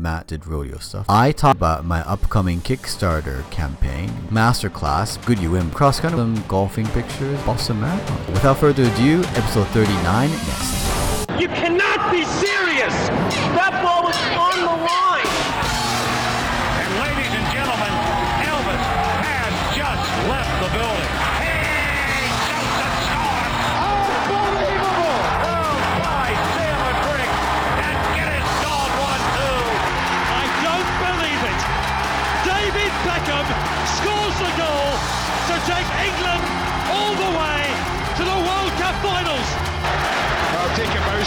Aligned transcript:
Matt 0.00 0.28
did 0.28 0.46
rodeo 0.46 0.78
stuff. 0.78 1.06
I 1.08 1.32
talked 1.32 1.56
about 1.56 1.84
my 1.84 2.00
upcoming 2.02 2.60
Kickstarter 2.60 3.48
campaign, 3.50 4.08
Masterclass, 4.30 5.24
Good 5.26 5.38
you 5.38 5.56
UM, 5.56 5.70
cross 5.72 6.00
country, 6.00 6.42
golfing 6.48 6.86
pictures, 6.88 7.40
Boston 7.42 7.80
Marathon. 7.80 8.32
Without 8.32 8.58
further 8.58 8.84
ado, 8.84 9.20
episode 9.34 9.66
39 9.68 10.30
next. 10.30 11.40
You 11.40 11.48
cannot 11.48 12.10
be 12.12 12.24
serious! 12.24 12.61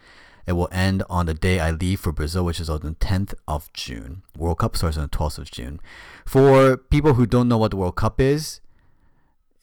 It 0.47 0.53
will 0.53 0.69
end 0.71 1.03
on 1.11 1.27
the 1.27 1.35
day 1.35 1.59
I 1.59 1.73
leave 1.73 2.01
for 2.01 2.13
Brazil, 2.13 2.45
which 2.45 2.61
is 2.61 2.71
on 2.71 2.81
the 2.81 2.93
10th 2.93 3.35
of 3.49 3.71
June. 3.73 4.23
World 4.37 4.59
Cup 4.59 4.77
starts 4.77 4.97
on 4.97 5.03
the 5.03 5.09
12th 5.09 5.39
of 5.39 5.51
June. 5.51 5.81
For 6.25 6.77
people 6.77 7.15
who 7.15 7.27
don't 7.27 7.49
know 7.49 7.59
what 7.59 7.73
the 7.73 7.77
World 7.77 7.97
Cup 7.97 8.21
is, 8.21 8.61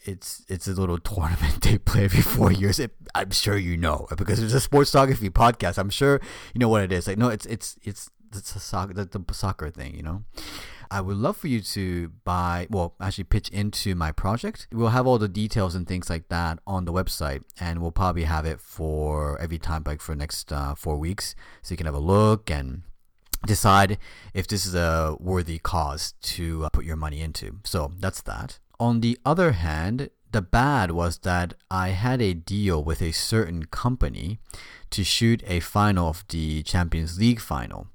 it's 0.06 0.46
it's 0.48 0.68
a 0.68 0.74
little 0.74 0.98
tournament 1.14 1.62
they 1.62 1.78
play 1.78 2.06
every 2.06 2.22
four 2.22 2.52
years. 2.52 2.80
It, 2.80 2.92
I'm 3.16 3.32
sure 3.32 3.58
you 3.58 3.78
know 3.78 4.08
because 4.18 4.42
it's 4.42 4.54
a 4.54 4.60
sports 4.60 4.92
photography 4.92 5.30
podcast. 5.30 5.78
I'm 5.78 5.90
sure 5.90 6.22
you 6.54 6.60
know 6.60 6.70
what 6.70 6.84
it 6.84 6.92
is. 6.92 7.08
Like 7.08 7.18
no, 7.18 7.30
it's 7.30 7.46
it's 7.46 7.78
it's 7.84 8.10
it's 8.36 8.56
a 8.56 8.60
soccer 8.60 8.94
the, 8.94 9.06
the 9.06 9.34
soccer 9.34 9.70
thing. 9.70 9.96
You 9.96 10.04
know. 10.04 10.24
I 10.92 11.02
would 11.02 11.18
love 11.18 11.38
for 11.38 11.48
you 11.48 11.60
to 11.60 12.12
buy, 12.24 12.68
well, 12.70 12.94
actually 13.02 13.24
pitch 13.24 13.50
into 13.50 13.96
my 13.96 14.12
project. 14.12 14.68
We'll 14.72 14.90
have 14.90 15.08
all 15.08 15.18
the 15.18 15.28
details 15.28 15.74
and 15.74 15.88
things 15.88 16.08
like 16.08 16.28
that 16.28 16.60
on 16.68 16.86
the 16.86 16.94
website, 16.94 17.42
and 17.60 17.82
we'll 17.82 17.90
probably 17.92 18.26
have 18.26 18.46
it 18.46 18.62
for 18.62 19.42
every 19.42 19.58
time, 19.58 19.82
like 19.88 20.02
for 20.02 20.12
the 20.12 20.20
next 20.20 20.54
uh, 20.54 20.76
four 20.76 20.98
weeks, 20.98 21.34
so 21.64 21.74
you 21.74 21.78
can 21.78 21.88
have 21.88 21.96
a 21.96 22.00
look 22.00 22.52
and 22.52 22.84
decide 23.46 23.98
if 24.36 24.48
this 24.48 24.68
is 24.68 24.76
a 24.76 25.18
worthy 25.20 25.58
cause 25.58 26.14
to 26.22 26.66
uh, 26.66 26.70
put 26.70 26.86
your 26.86 26.96
money 26.96 27.22
into. 27.22 27.60
So 27.64 27.92
that's 28.00 28.22
that. 28.22 28.60
On 28.80 29.02
the 29.02 29.18
other 29.26 29.52
hand, 29.54 30.10
the 30.32 30.42
bad 30.42 30.92
was 30.92 31.20
that 31.20 31.54
I 31.70 31.90
had 31.90 32.22
a 32.22 32.34
deal 32.34 32.84
with 32.84 33.02
a 33.02 33.12
certain 33.12 33.66
company 33.66 34.40
to 34.90 35.04
shoot 35.04 35.44
a 35.46 35.60
final 35.60 36.10
of 36.10 36.26
the 36.30 36.64
Champions 36.64 37.20
League 37.20 37.40
final. 37.40 37.88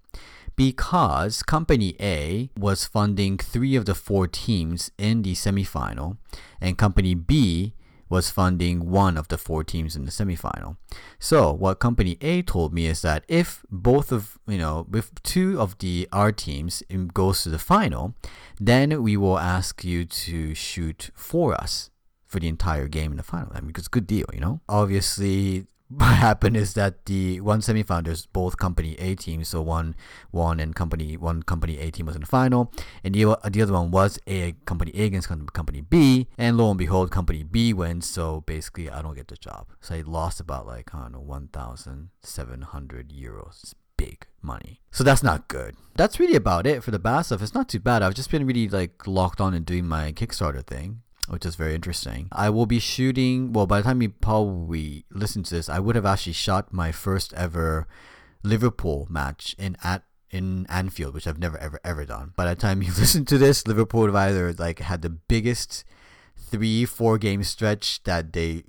Because 0.55 1.43
Company 1.43 1.95
A 2.01 2.51
was 2.57 2.85
funding 2.85 3.39
three 3.39 3.77
of 3.77 3.85
the 3.87 3.95
four 3.95 4.27
teams 4.27 4.91
in 4.99 5.23
the 5.23 5.35
semifinal, 5.35 6.17
and 6.61 6.79
Company 6.79 7.15
B 7.15 7.75
was 8.09 8.31
funding 8.31 8.91
one 8.91 9.17
of 9.17 9.29
the 9.29 9.39
four 9.39 9.65
teams 9.65 9.97
in 9.97 10.05
the 10.05 10.11
semifinal. 10.11 10.77
So 11.19 11.53
what 11.53 11.79
Company 11.79 12.17
A 12.21 12.43
told 12.43 12.73
me 12.73 12.87
is 12.87 13.03
that 13.03 13.25
if 13.29 13.65
both 13.71 14.13
of 14.13 14.39
you 14.47 14.59
know 14.59 14.87
if 14.93 15.11
two 15.23 15.61
of 15.61 15.79
the 15.79 16.09
our 16.13 16.33
teams 16.33 16.83
goes 17.13 17.43
to 17.43 17.49
the 17.49 17.59
final, 17.59 18.15
then 18.61 19.03
we 19.03 19.17
will 19.17 19.39
ask 19.39 19.85
you 19.85 20.05
to 20.05 20.55
shoot 20.55 21.11
for 21.15 21.55
us 21.55 21.91
for 22.27 22.39
the 22.39 22.49
entire 22.49 22.89
game 22.89 23.11
in 23.11 23.17
the 23.17 23.23
final. 23.23 23.51
I 23.55 23.61
mean, 23.61 23.73
it's 23.77 23.87
a 23.87 23.91
good 23.91 24.07
deal, 24.07 24.27
you 24.35 24.41
know. 24.41 24.61
Obviously, 24.69 25.67
happened 26.01 26.57
is 26.57 26.75
that 26.75 27.07
the 27.07 27.41
one 27.41 27.61
semifinal 27.61 28.05
there's 28.05 28.27
both 28.27 28.57
company 28.57 28.95
A 28.99 29.15
teams, 29.15 29.49
so 29.49 29.63
one 29.63 29.97
one 30.31 30.61
and 30.61 30.75
company 30.75 31.17
one 31.17 31.43
company 31.43 31.79
A 31.79 31.91
team 31.91 32.07
was 32.07 32.15
in 32.15 32.21
the 32.23 32.27
final, 32.27 32.73
and 33.03 33.15
the, 33.15 33.39
the 33.51 33.63
other 33.63 33.73
one 33.73 33.91
was 33.91 34.19
a 34.27 34.53
company 34.67 34.93
A 34.95 35.05
against 35.05 35.29
company 35.29 35.81
B, 35.81 36.29
and 36.37 36.57
lo 36.57 36.71
and 36.71 36.79
behold, 36.79 37.11
company 37.11 37.43
B 37.43 37.73
wins. 37.73 38.07
So 38.09 38.43
basically, 38.43 38.91
I 38.91 39.03
don't 39.03 39.15
get 39.15 39.29
the 39.29 39.37
job. 39.37 39.69
So 39.81 39.95
I 39.95 40.03
lost 40.03 40.41
about 40.41 40.67
like 40.67 40.95
I 40.95 41.03
don't 41.03 41.13
know 41.13 41.21
one 41.21 41.49
thousand 41.49 42.11
seven 42.23 42.63
hundred 42.63 43.11
euros. 43.11 43.75
Big 43.97 44.27
money. 44.41 44.81
So 44.93 45.03
that's 45.03 45.25
not 45.25 45.49
good. 45.49 45.75
That's 45.97 46.21
really 46.21 46.37
about 46.37 46.69
it 46.69 46.85
for 46.85 46.93
the 46.93 47.01
bad 47.01 47.23
stuff. 47.23 47.43
It's 47.43 47.53
not 47.55 47.69
too 47.69 47.81
bad. 47.81 48.01
I've 48.01 48.15
just 48.15 48.31
been 48.31 48.47
really 48.47 48.69
like 48.69 49.09
locked 49.09 49.41
on 49.41 49.55
and 49.55 49.67
doing 49.67 49.87
my 49.89 50.13
Kickstarter 50.13 50.65
thing 50.65 51.03
which 51.29 51.47
is 51.47 51.57
very 51.57 51.75
interesting. 51.75 52.29
I 52.33 52.51
will 52.51 52.67
be 52.67 52.79
shooting. 52.79 53.53
Well, 53.53 53.67
by 53.67 53.79
the 53.79 53.85
time 53.85 54.03
you 54.03 54.11
probably 54.11 55.05
listen 55.11 55.43
to 55.45 55.55
this, 55.55 55.69
I 55.69 55.79
would 55.79 55.97
have 55.97 56.07
actually 56.07 56.33
shot 56.33 56.73
my 56.73 56.93
first 56.93 57.33
ever 57.35 57.87
Liverpool 58.43 59.07
match 59.11 59.55
in 59.59 59.77
at 59.83 60.05
in 60.31 60.67
Anfield, 60.69 61.15
which 61.15 61.27
I've 61.27 61.39
never 61.39 61.59
ever 61.59 61.81
ever 61.85 62.05
done. 62.05 62.33
By 62.37 62.47
the 62.47 62.55
time 62.55 62.83
you 62.83 62.93
listen 62.99 63.25
to 63.27 63.39
this, 63.39 63.67
Liverpool 63.67 64.07
have 64.07 64.15
either 64.15 64.53
like 64.53 64.81
had 64.81 65.03
the 65.03 65.11
biggest 65.11 65.85
three 66.51 66.85
four 66.85 67.19
game 67.19 67.43
stretch 67.43 68.03
that 68.05 68.33
they 68.33 68.63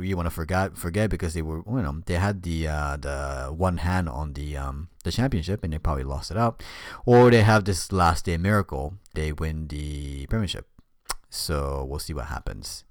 you 0.00 0.16
want 0.16 0.26
to 0.26 0.30
forget 0.30 0.76
forget 0.76 1.08
because 1.08 1.34
they 1.34 1.40
were 1.40 1.62
you 1.66 1.82
know 1.82 2.02
they 2.06 2.14
had 2.14 2.42
the 2.42 2.68
uh, 2.68 2.96
the 2.96 3.52
one 3.56 3.78
hand 3.78 4.08
on 4.08 4.34
the 4.34 4.56
um 4.56 4.88
the 5.04 5.12
championship 5.12 5.64
and 5.64 5.72
they 5.72 5.78
probably 5.78 6.04
lost 6.04 6.30
it 6.30 6.36
out, 6.36 6.62
or 7.06 7.30
they 7.30 7.42
have 7.42 7.64
this 7.64 7.92
last 7.92 8.26
day 8.26 8.36
miracle 8.36 8.94
they 9.14 9.32
win 9.32 9.68
the 9.68 10.26
Premiership. 10.26 10.66
So 11.32 11.86
we'll 11.88 11.98
see 11.98 12.12
what 12.12 12.26
happens. 12.26 12.84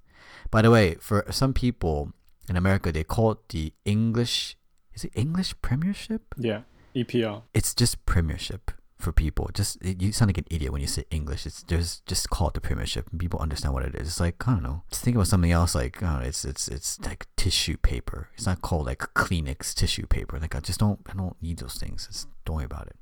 By 0.50 0.62
the 0.62 0.70
way, 0.70 0.96
for 1.00 1.24
some 1.30 1.54
people 1.54 2.12
in 2.48 2.56
America, 2.56 2.92
they 2.92 3.04
call 3.04 3.32
it 3.32 3.48
the 3.48 3.72
English. 3.84 4.56
Is 4.94 5.04
it 5.04 5.12
English 5.14 5.54
Premiership? 5.62 6.34
Yeah, 6.36 6.62
EPL. 6.94 7.42
It's 7.54 7.74
just 7.74 8.04
Premiership 8.04 8.72
for 9.02 9.12
people. 9.12 9.50
Just 9.52 9.82
it, 9.82 10.00
you 10.00 10.12
sound 10.12 10.28
like 10.30 10.38
an 10.38 10.46
idiot 10.50 10.72
when 10.72 10.80
you 10.80 10.86
say 10.86 11.04
English. 11.10 11.44
It's 11.46 11.62
just 11.62 12.06
just 12.06 12.30
call 12.30 12.48
it 12.48 12.54
the 12.54 12.60
Premiership, 12.60 13.08
people 13.18 13.40
understand 13.40 13.74
what 13.74 13.84
it 13.84 13.94
is. 13.94 14.08
It's 14.08 14.20
like 14.20 14.46
I 14.48 14.52
don't 14.52 14.62
know. 14.62 14.82
Just 14.90 15.02
think 15.04 15.16
about 15.16 15.26
something 15.26 15.52
else. 15.52 15.74
Like 15.74 16.02
I 16.02 16.06
don't 16.06 16.20
know, 16.20 16.26
it's 16.26 16.44
it's 16.44 16.68
it's 16.68 17.00
like 17.00 17.26
tissue 17.36 17.76
paper. 17.76 18.28
It's 18.34 18.46
not 18.46 18.62
called 18.62 18.86
like 18.86 19.00
Kleenex 19.14 19.74
tissue 19.74 20.06
paper. 20.06 20.38
Like 20.38 20.54
I 20.54 20.60
just 20.60 20.80
don't 20.80 21.00
I 21.08 21.14
don't 21.14 21.36
need 21.42 21.58
those 21.58 21.74
things. 21.74 22.06
Just 22.06 22.28
don't 22.44 22.56
worry 22.56 22.64
about 22.64 22.86
it. 22.86 22.96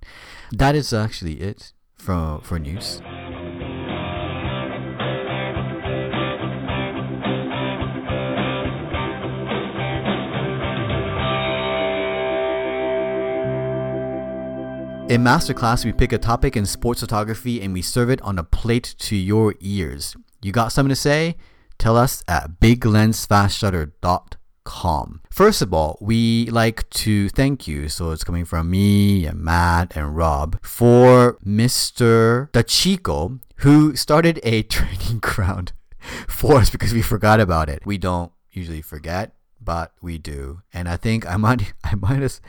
That 0.52 0.74
is 0.74 0.92
actually 0.92 1.40
it 1.40 1.72
for 1.96 2.40
for 2.42 2.58
news. 2.58 3.00
In 15.10 15.24
Masterclass, 15.24 15.84
we 15.84 15.92
pick 15.92 16.12
a 16.12 16.18
topic 16.18 16.56
in 16.56 16.64
sports 16.64 17.00
photography 17.00 17.60
and 17.60 17.72
we 17.72 17.82
serve 17.82 18.10
it 18.10 18.22
on 18.22 18.38
a 18.38 18.44
plate 18.44 18.94
to 19.00 19.16
your 19.16 19.56
ears. 19.58 20.14
You 20.40 20.52
got 20.52 20.68
something 20.68 20.90
to 20.90 20.94
say? 20.94 21.34
Tell 21.78 21.96
us 21.96 22.22
at 22.28 22.60
biglensfastshutter.com. 22.60 25.20
First 25.32 25.62
of 25.62 25.74
all, 25.74 25.98
we 26.00 26.46
like 26.50 26.88
to 26.90 27.28
thank 27.30 27.66
you, 27.66 27.88
so 27.88 28.12
it's 28.12 28.22
coming 28.22 28.44
from 28.44 28.70
me 28.70 29.26
and 29.26 29.40
Matt 29.40 29.96
and 29.96 30.16
Rob, 30.16 30.60
for 30.62 31.38
Mr. 31.44 32.48
Dachiko, 32.52 33.40
who 33.56 33.96
started 33.96 34.38
a 34.44 34.62
training 34.76 35.18
ground 35.18 35.72
for 36.28 36.58
us 36.58 36.70
because 36.70 36.94
we 36.94 37.02
forgot 37.02 37.40
about 37.40 37.68
it. 37.68 37.84
We 37.84 37.98
don't 37.98 38.30
usually 38.52 38.80
forget 38.80 39.34
but 39.60 39.92
we 40.00 40.18
do. 40.18 40.62
And 40.72 40.88
I 40.88 40.96
think 40.96 41.28
I 41.28 41.36
might, 41.36 41.72
I 41.84 41.94
might 41.94 42.22
have, 42.22 42.40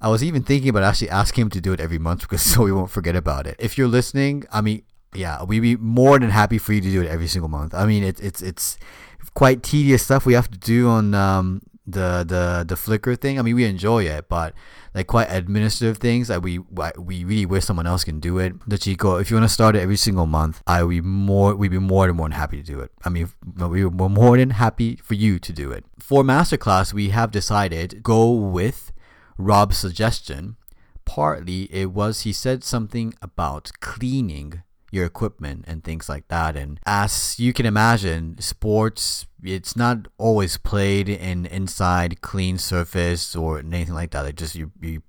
I 0.00 0.08
was 0.08 0.22
even 0.22 0.42
thinking 0.42 0.68
about 0.68 0.82
actually 0.82 1.10
asking 1.10 1.42
him 1.42 1.50
to 1.50 1.60
do 1.60 1.72
it 1.72 1.80
every 1.80 1.98
month 1.98 2.22
because 2.22 2.42
so 2.50 2.62
we 2.62 2.72
won't 2.72 2.90
forget 2.90 3.16
about 3.16 3.46
it. 3.46 3.56
If 3.58 3.76
you're 3.76 3.88
listening, 3.88 4.44
I 4.52 4.60
mean, 4.60 4.82
yeah, 5.14 5.42
we'd 5.42 5.60
be 5.60 5.76
more 5.76 6.18
than 6.18 6.30
happy 6.30 6.58
for 6.58 6.72
you 6.72 6.80
to 6.80 6.90
do 6.90 7.02
it 7.02 7.08
every 7.08 7.26
single 7.26 7.48
month. 7.48 7.74
I 7.74 7.84
mean, 7.84 8.04
it's 8.04 8.20
it's 8.20 8.42
it's 8.42 8.78
quite 9.34 9.62
tedious 9.62 10.04
stuff 10.04 10.24
we 10.24 10.34
have 10.34 10.50
to 10.50 10.58
do 10.58 10.88
on 10.88 11.14
um, 11.14 11.62
the 11.92 12.24
the 12.26 12.64
the 12.66 12.74
Flickr 12.74 13.18
thing. 13.18 13.38
I 13.38 13.42
mean, 13.42 13.54
we 13.54 13.64
enjoy 13.64 14.04
it, 14.04 14.28
but 14.28 14.54
like 14.94 15.06
quite 15.06 15.28
administrative 15.30 15.98
things 15.98 16.28
that 16.28 16.42
we 16.42 16.58
we 16.58 17.24
really 17.24 17.46
wish 17.46 17.64
someone 17.64 17.86
else 17.86 18.04
can 18.04 18.20
do 18.20 18.38
it. 18.38 18.58
Dachiko, 18.68 19.20
if 19.20 19.30
you 19.30 19.36
want 19.36 19.48
to 19.48 19.52
start 19.52 19.76
it 19.76 19.80
every 19.80 19.96
single 19.96 20.26
month, 20.26 20.62
I 20.66 20.82
would 20.82 20.90
be 20.90 21.00
more 21.00 21.54
we'd 21.54 21.70
be 21.70 21.78
more 21.78 22.06
than 22.06 22.16
more 22.16 22.28
than 22.28 22.38
happy 22.38 22.56
to 22.56 22.62
do 22.62 22.80
it. 22.80 22.90
I 23.04 23.08
mean, 23.08 23.30
we 23.56 23.84
were 23.84 24.08
more 24.08 24.36
than 24.36 24.50
happy 24.50 24.96
for 24.96 25.14
you 25.14 25.38
to 25.38 25.52
do 25.52 25.70
it. 25.70 25.84
For 25.98 26.22
masterclass, 26.22 26.92
we 26.92 27.10
have 27.10 27.30
decided 27.30 28.02
go 28.02 28.30
with 28.30 28.92
Rob's 29.38 29.78
suggestion. 29.78 30.56
Partly 31.04 31.62
it 31.72 31.90
was 31.90 32.20
he 32.20 32.32
said 32.32 32.62
something 32.62 33.14
about 33.20 33.70
cleaning 33.80 34.62
your 34.90 35.04
equipment 35.04 35.64
and 35.66 35.82
things 35.82 36.08
like 36.08 36.28
that. 36.28 36.56
And 36.56 36.80
as 36.84 37.38
you 37.38 37.52
can 37.52 37.66
imagine, 37.66 38.36
sports 38.40 39.26
it's 39.42 39.76
not 39.76 40.08
always 40.18 40.56
played 40.56 41.08
in 41.08 41.46
inside 41.46 42.20
clean 42.20 42.58
surface 42.58 43.34
or 43.34 43.58
anything 43.58 43.94
like 43.94 44.10
that. 44.12 44.26
It 44.26 44.36
just 44.36 44.54
you 44.54 44.72
you 44.80 45.02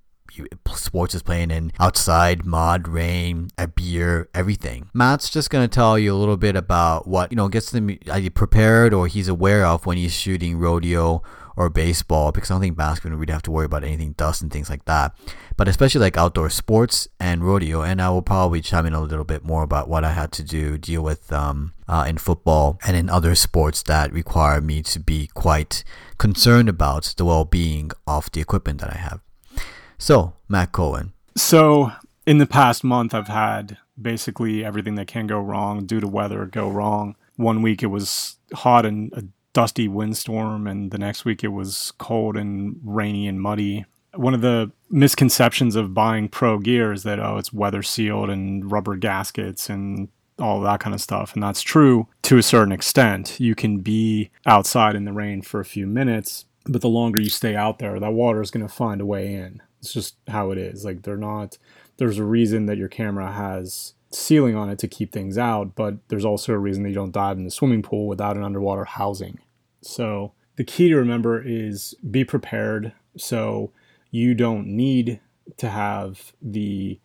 sports 0.74 1.14
is 1.14 1.22
playing 1.22 1.50
in 1.50 1.72
outside, 1.78 2.46
mud, 2.46 2.88
rain, 2.88 3.48
a 3.58 3.68
beer, 3.68 4.28
everything. 4.34 4.88
Matt's 4.94 5.28
just 5.30 5.50
gonna 5.50 5.68
tell 5.68 5.98
you 5.98 6.14
a 6.14 6.16
little 6.16 6.36
bit 6.36 6.56
about 6.56 7.06
what 7.06 7.30
you 7.30 7.36
know 7.36 7.48
gets 7.48 7.70
them 7.70 7.98
uh, 8.08 8.20
prepared 8.34 8.94
or 8.94 9.06
he's 9.06 9.28
aware 9.28 9.64
of 9.64 9.86
when 9.86 9.96
he's 9.96 10.12
shooting 10.14 10.58
rodeo 10.58 11.22
or 11.56 11.68
baseball 11.68 12.32
because 12.32 12.50
I 12.50 12.54
don't 12.54 12.60
think 12.60 12.76
basketball 12.76 13.18
we'd 13.18 13.30
have 13.30 13.42
to 13.42 13.50
worry 13.50 13.66
about 13.66 13.84
anything 13.84 14.12
dust 14.12 14.42
and 14.42 14.50
things 14.50 14.70
like 14.70 14.84
that. 14.86 15.14
But 15.56 15.68
especially 15.68 16.00
like 16.00 16.16
outdoor 16.16 16.50
sports 16.50 17.08
and 17.20 17.44
rodeo, 17.44 17.82
and 17.82 18.00
I 18.00 18.10
will 18.10 18.22
probably 18.22 18.60
chime 18.60 18.86
in 18.86 18.94
a 18.94 19.00
little 19.00 19.24
bit 19.24 19.44
more 19.44 19.62
about 19.62 19.88
what 19.88 20.04
I 20.04 20.12
had 20.12 20.32
to 20.32 20.42
do 20.42 20.78
deal 20.78 21.02
with 21.02 21.32
um, 21.32 21.74
uh, 21.88 22.04
in 22.08 22.18
football 22.18 22.78
and 22.86 22.96
in 22.96 23.10
other 23.10 23.34
sports 23.34 23.82
that 23.84 24.12
require 24.12 24.60
me 24.60 24.82
to 24.82 25.00
be 25.00 25.28
quite 25.34 25.84
concerned 26.18 26.68
about 26.68 27.14
the 27.16 27.24
well-being 27.24 27.90
of 28.06 28.30
the 28.32 28.40
equipment 28.40 28.80
that 28.80 28.90
I 28.90 28.98
have. 28.98 29.20
So, 29.98 30.34
Matt 30.48 30.72
Cohen. 30.72 31.12
So, 31.36 31.92
in 32.26 32.38
the 32.38 32.46
past 32.46 32.82
month, 32.84 33.14
I've 33.14 33.28
had 33.28 33.78
basically 34.00 34.64
everything 34.64 34.94
that 34.96 35.06
can 35.06 35.26
go 35.26 35.38
wrong 35.40 35.86
due 35.86 36.00
to 36.00 36.08
weather 36.08 36.46
go 36.46 36.68
wrong. 36.68 37.16
One 37.36 37.62
week 37.62 37.82
it 37.82 37.86
was 37.86 38.36
hot 38.54 38.86
and 38.86 39.32
dusty 39.52 39.88
windstorm, 39.88 40.66
and 40.66 40.90
the 40.90 40.98
next 40.98 41.24
week 41.24 41.44
it 41.44 41.48
was 41.48 41.92
cold 41.98 42.36
and 42.36 42.80
rainy 42.82 43.26
and 43.26 43.40
muddy. 43.40 43.84
One 44.14 44.34
of 44.34 44.40
the 44.40 44.70
misconceptions 44.90 45.74
of 45.76 45.94
buying 45.94 46.28
pro 46.28 46.58
gear 46.58 46.92
is 46.92 47.02
that, 47.02 47.18
oh, 47.18 47.38
it's 47.38 47.52
weather 47.52 47.82
sealed 47.82 48.30
and 48.30 48.70
rubber 48.70 48.96
gaskets 48.96 49.70
and 49.70 50.08
all 50.38 50.60
that 50.60 50.80
kind 50.80 50.94
of 50.94 51.00
stuff. 51.00 51.34
And 51.34 51.42
that's 51.42 51.62
true 51.62 52.08
to 52.22 52.38
a 52.38 52.42
certain 52.42 52.72
extent. 52.72 53.38
You 53.40 53.54
can 53.54 53.78
be 53.78 54.30
outside 54.44 54.96
in 54.96 55.04
the 55.04 55.12
rain 55.12 55.40
for 55.42 55.60
a 55.60 55.64
few 55.64 55.86
minutes, 55.86 56.46
but 56.66 56.80
the 56.80 56.88
longer 56.88 57.20
you 57.20 57.30
stay 57.30 57.54
out 57.54 57.78
there, 57.78 57.98
that 57.98 58.12
water 58.12 58.42
is 58.42 58.50
going 58.50 58.66
to 58.66 58.72
find 58.72 59.00
a 59.00 59.06
way 59.06 59.34
in. 59.34 59.62
It's 59.80 59.92
just 59.92 60.16
how 60.28 60.50
it 60.50 60.58
is. 60.58 60.84
Like, 60.84 61.02
they're 61.02 61.16
not, 61.16 61.58
there's 61.96 62.18
a 62.18 62.24
reason 62.24 62.66
that 62.66 62.78
your 62.78 62.88
camera 62.88 63.32
has 63.32 63.94
ceiling 64.14 64.54
on 64.54 64.70
it 64.70 64.78
to 64.80 64.88
keep 64.88 65.12
things 65.12 65.38
out, 65.38 65.74
but 65.74 65.96
there's 66.08 66.24
also 66.24 66.52
a 66.52 66.58
reason 66.58 66.82
that 66.82 66.90
you 66.90 66.94
don't 66.94 67.12
dive 67.12 67.38
in 67.38 67.44
the 67.44 67.50
swimming 67.50 67.82
pool 67.82 68.06
without 68.06 68.36
an 68.36 68.42
underwater 68.42 68.84
housing. 68.84 69.38
So 69.82 70.32
the 70.56 70.64
key 70.64 70.88
to 70.88 70.96
remember 70.96 71.42
is 71.42 71.94
be 72.08 72.24
prepared. 72.24 72.92
So 73.16 73.72
you 74.10 74.34
don't 74.34 74.66
need 74.66 75.20
to 75.56 75.68
have 75.68 76.32
the 76.40 76.98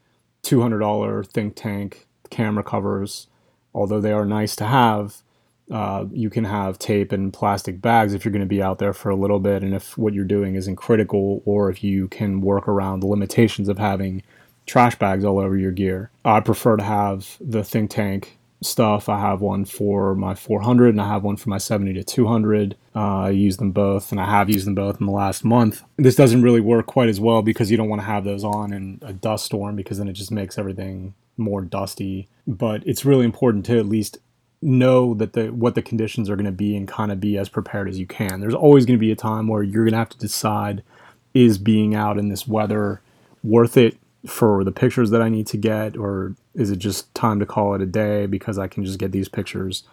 $200 0.44 1.28
think 1.28 1.56
tank 1.56 2.08
camera 2.30 2.64
covers, 2.64 3.28
although 3.74 4.02
they 4.02 4.12
are 4.12 4.26
nice 4.26 4.56
to 4.58 4.66
have. 4.66 5.24
Uh, 5.70 6.06
you 6.12 6.30
can 6.30 6.46
have 6.46 6.80
tape 6.80 7.12
and 7.12 7.34
plastic 7.34 7.82
bags 7.82 8.14
if 8.14 8.24
you're 8.24 8.32
going 8.32 8.40
to 8.40 8.46
be 8.46 8.62
out 8.62 8.80
there 8.80 8.94
for 8.94 9.10
a 9.10 9.16
little 9.16 9.40
bit, 9.40 9.64
and 9.64 9.74
if 9.74 9.98
what 9.98 10.14
you're 10.14 10.24
doing 10.24 10.56
isn't 10.56 10.78
critical, 10.78 11.42
or 11.46 11.70
if 11.70 11.84
you 11.84 12.08
can 12.08 12.40
work 12.40 12.70
around 12.70 13.02
the 13.02 13.08
limitations 13.08 13.68
of 13.68 13.78
having 13.78 14.24
trash 14.68 14.96
bags 15.00 15.26
all 15.26 15.40
over 15.40 15.58
your 15.58 15.72
gear. 15.72 16.12
I 16.24 16.42
prefer 16.42 16.78
to 16.78 16.84
have 16.84 17.38
the 17.40 17.64
think 17.64 17.90
tank 17.90 18.38
stuff. 18.62 19.08
I 19.10 19.20
have 19.20 19.42
one 19.42 19.66
for 19.66 20.14
my 20.14 20.36
400 20.36 20.90
and 20.90 21.02
I 21.02 21.08
have 21.08 21.24
one 21.24 21.38
for 21.38 21.50
my 21.50 21.58
70 21.58 21.94
to 21.94 22.04
200. 22.04 22.76
Uh, 22.96 23.00
I 23.00 23.30
use 23.30 23.58
them 23.58 23.72
both 23.72 24.12
and 24.12 24.20
I 24.20 24.26
have 24.26 24.50
used 24.50 24.68
them 24.68 24.76
both 24.76 25.00
in 25.00 25.06
the 25.06 25.12
last 25.12 25.44
month. 25.44 25.84
This 25.98 26.16
doesn't 26.16 26.42
really 26.42 26.62
work 26.62 26.86
quite 26.86 27.10
as 27.10 27.20
well 27.20 27.42
because 27.42 27.72
you 27.72 27.78
don't 27.78 27.90
want 27.90 28.02
to 28.02 28.08
have 28.08 28.24
those 28.24 28.44
on 28.44 28.74
in 28.74 29.00
a 29.02 29.14
dust 29.14 29.46
storm 29.46 29.76
because 29.76 29.98
then 29.98 30.08
it 30.08 30.14
just 30.14 30.32
makes 30.32 30.58
everything 30.58 31.14
more 31.38 31.62
dusty. 31.62 32.28
But 32.46 32.86
it's 32.86 33.06
really 33.06 33.26
important 33.26 33.66
to 33.68 33.80
at 33.80 33.88
least 33.88 34.18
know 34.60 35.14
that 35.14 35.34
the 35.34 35.50
what 35.50 35.76
the 35.76 35.84
conditions 35.84 36.32
are 36.32 36.36
going 36.36 36.46
to 36.46 36.52
be 36.52 36.76
and 36.76 36.88
kind 36.88 37.12
of 37.12 37.20
be 37.20 37.38
as 37.38 37.48
prepared 37.48 37.88
as 37.88 38.00
you 38.00 38.08
can. 38.08 38.40
There's 38.40 38.56
always 38.56 38.86
going 38.88 38.98
to 38.98 39.06
be 39.06 39.12
a 39.12 39.16
time 39.16 39.48
where 39.48 39.62
you're 39.62 39.84
going 39.84 39.92
to 39.92 40.00
have 40.00 40.10
to 40.10 40.18
decide 40.18 40.84
is 41.36 41.60
being 41.60 41.94
out 41.94 42.18
in 42.18 42.30
this 42.30 42.48
weather 42.48 43.02
worth 43.44 43.78
it 43.78 43.98
for 44.28 44.64
the 44.64 44.72
pictures 44.72 45.10
that 45.12 45.22
I 45.22 45.30
need 45.30 45.48
to 45.48 45.58
get, 45.58 45.98
or 45.98 46.36
is 46.54 46.70
it 46.72 46.78
just 46.78 47.14
time 47.14 47.40
to 47.40 47.46
call 47.46 47.74
it 47.74 47.82
a 47.82 47.86
day 47.86 48.26
because 48.26 48.58
I 48.58 48.68
can 48.68 48.84
just 48.84 49.00
get 49.00 49.12
these 49.12 49.30
pictures 49.30 49.84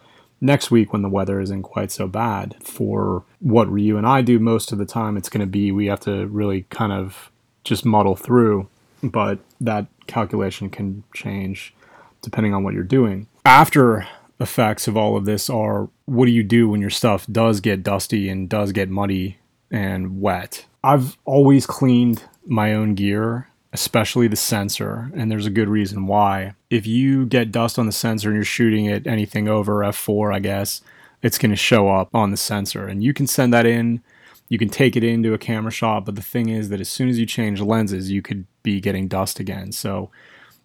next 0.41 0.71
week 0.71 0.93
when 0.93 1.03
the 1.03 1.09
weather 1.09 1.41
isn't 1.41 1.63
quite 1.63 1.91
so 1.91 2.07
bad? 2.07 2.57
For 2.63 3.25
what 3.41 3.71
Ryu 3.71 3.97
and 3.97 4.07
I 4.07 4.23
do 4.23 4.39
most 4.39 4.73
of 4.73 4.79
the 4.79 4.87
time, 4.87 5.17
it's 5.17 5.29
going 5.29 5.41
to 5.41 5.47
be 5.47 5.73
we 5.73 5.87
have 5.87 6.01
to 6.01 6.27
really 6.27 6.63
kind 6.71 6.93
of 6.93 7.31
just 7.65 7.85
muddle 7.85 8.17
through, 8.17 8.69
but 9.03 9.39
that 9.61 9.87
calculation 10.07 10.69
can 10.69 11.05
change 11.15 11.75
depending 12.23 12.55
on 12.55 12.65
what 12.65 12.75
you're 12.75 12.83
doing. 12.83 13.27
After 13.45 14.07
effects 14.41 14.89
of 14.89 14.97
all 14.97 15.17
of 15.17 15.27
this 15.27 15.49
are 15.49 15.89
what 16.07 16.27
do 16.27 16.33
you 16.33 16.43
do 16.43 16.69
when 16.69 16.81
your 16.81 16.91
stuff 16.91 17.27
does 17.31 17.61
get 17.61 17.83
dusty 17.83 18.29
and 18.29 18.49
does 18.49 18.73
get 18.73 18.91
muddy 18.91 19.39
and 19.71 20.21
wet? 20.21 20.67
I've 20.83 21.17
always 21.25 21.67
cleaned 21.67 22.25
my 22.47 22.75
own 22.75 22.95
gear 22.95 23.49
especially 23.75 24.29
the 24.29 24.37
sensor, 24.37 25.11
and 25.15 25.31
there's 25.31 25.47
a 25.47 25.51
good 25.51 25.69
reason 25.69 26.07
why. 26.07 26.55
If 26.71 26.87
you 26.87 27.27
get 27.27 27.51
dust 27.51 27.77
on 27.77 27.87
the 27.87 27.93
sensor 27.93 28.29
and 28.29 28.37
you're 28.37 28.45
shooting 28.45 28.87
at 28.89 29.07
anything 29.07 29.49
over 29.49 29.81
f4, 29.81 30.33
I 30.33 30.39
guess, 30.39 30.81
it's 31.23 31.39
going 31.39 31.51
to 31.51 31.57
show 31.57 31.89
up 31.89 32.09
on 32.15 32.31
the 32.31 32.37
sensor. 32.37 32.87
And 32.87 33.03
you 33.03 33.13
can 33.13 33.27
send 33.27 33.53
that 33.53 33.67
in, 33.67 34.01
you 34.49 34.59
can 34.59 34.69
take 34.69 34.95
it 34.95 35.03
into 35.03 35.35
a 35.35 35.39
camera 35.39 35.73
shop, 35.73 36.05
but 36.05 36.15
the 36.15 36.23
thing 36.23 36.51
is 36.51 36.69
that 36.69 36.81
as 36.81 36.89
soon 36.89 37.09
as 37.09 37.19
you 37.19 37.27
change 37.27 37.61
lenses, 37.61 38.13
you 38.13 38.23
could 38.23 38.47
be 38.63 38.81
getting 38.81 39.09
dust 39.09 39.41
again. 39.41 39.73
So 39.73 40.09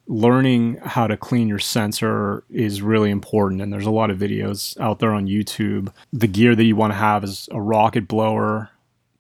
learning 0.08 0.78
how 0.84 1.08
to 1.08 1.18
clean 1.18 1.48
your 1.48 1.60
sensor 1.60 2.44
is 2.51 2.84
really 2.84 3.10
important 3.10 3.62
and 3.62 3.74
there's 3.74 3.86
a 3.86 3.92
lot 3.92 4.12
of 4.12 4.20
videos 4.20 4.80
out 4.80 5.00
there 5.00 5.13
on 5.13 5.28
YouTube. 5.28 5.92
The 6.13 6.28
gear 6.28 6.56
that 6.56 6.63
you 6.63 6.75
want 6.75 6.94
to 6.94 6.98
have 6.98 7.24
is 7.24 7.50
a 7.51 7.60
rocket 7.60 8.08
blower, 8.08 8.70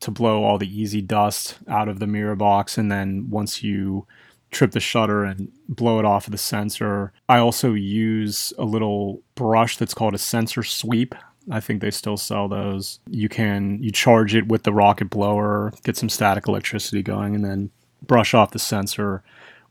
to 0.01 0.11
blow 0.11 0.43
all 0.43 0.57
the 0.57 0.79
easy 0.81 1.01
dust 1.01 1.57
out 1.67 1.89
of 1.89 1.99
the 1.99 2.07
mirror 2.07 2.35
box. 2.35 2.77
And 2.77 2.91
then 2.91 3.29
once 3.29 3.63
you 3.63 4.07
trip 4.51 4.71
the 4.71 4.79
shutter 4.79 5.23
and 5.23 5.51
blow 5.67 5.99
it 5.99 6.05
off 6.05 6.27
of 6.27 6.31
the 6.31 6.37
sensor, 6.37 7.13
I 7.27 7.37
also 7.37 7.73
use 7.73 8.53
a 8.57 8.63
little 8.63 9.21
brush 9.35 9.77
that's 9.77 9.93
called 9.93 10.15
a 10.15 10.19
sensor 10.19 10.63
sweep. 10.63 11.15
I 11.51 11.59
think 11.59 11.81
they 11.81 11.91
still 11.91 12.17
sell 12.17 12.47
those. 12.47 12.99
You 13.07 13.29
can 13.29 13.81
you 13.81 13.91
charge 13.91 14.35
it 14.35 14.47
with 14.47 14.63
the 14.63 14.73
rocket 14.73 15.09
blower, 15.09 15.73
get 15.83 15.97
some 15.97 16.09
static 16.09 16.47
electricity 16.47 17.01
going, 17.01 17.35
and 17.35 17.43
then 17.43 17.71
brush 18.05 18.33
off 18.33 18.51
the 18.51 18.59
sensor 18.59 19.23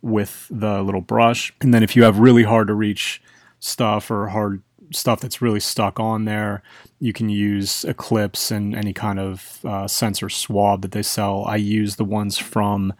with 0.03 0.47
the 0.51 0.83
little 0.83 1.01
brush. 1.01 1.53
And 1.61 1.73
then 1.73 1.83
if 1.83 1.97
you 1.97 2.05
have 2.05 2.19
really 2.19 2.45
hard 2.45 2.69
to 2.69 2.75
reach 2.75 3.23
stuff 3.61 4.11
or 4.11 4.29
hard 4.29 4.63
stuff 4.92 5.21
that's 5.21 5.42
really 5.42 5.61
stuck 5.61 5.99
on 6.00 6.25
there. 6.25 6.62
You 7.00 7.12
can 7.12 7.28
use 7.28 7.85
Eclipse 7.85 8.50
and 8.50 8.75
any 8.75 8.92
kind 8.92 9.18
of 9.18 9.61
uh, 9.64 9.87
sensor 9.88 10.28
swab 10.28 10.83
that 10.83 10.92
they 10.92 11.02
sell. 11.02 11.45
I 11.47 11.57
use 11.57 11.97
the 11.97 12.04
ones 12.04 12.38
from 12.38 12.92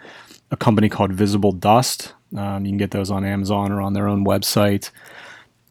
a 0.51 0.57
company 0.57 0.89
called 0.89 1.13
Visible 1.13 1.53
Dust. 1.53 2.15
Um, 2.37 2.65
you 2.65 2.71
can 2.73 2.79
get 2.79 2.91
those 2.91 3.11
on 3.11 3.25
Amazon 3.25 3.73
or 3.73 3.81
on 3.81 3.93
their 3.95 4.09
own 4.09 4.25
website. 4.25 4.91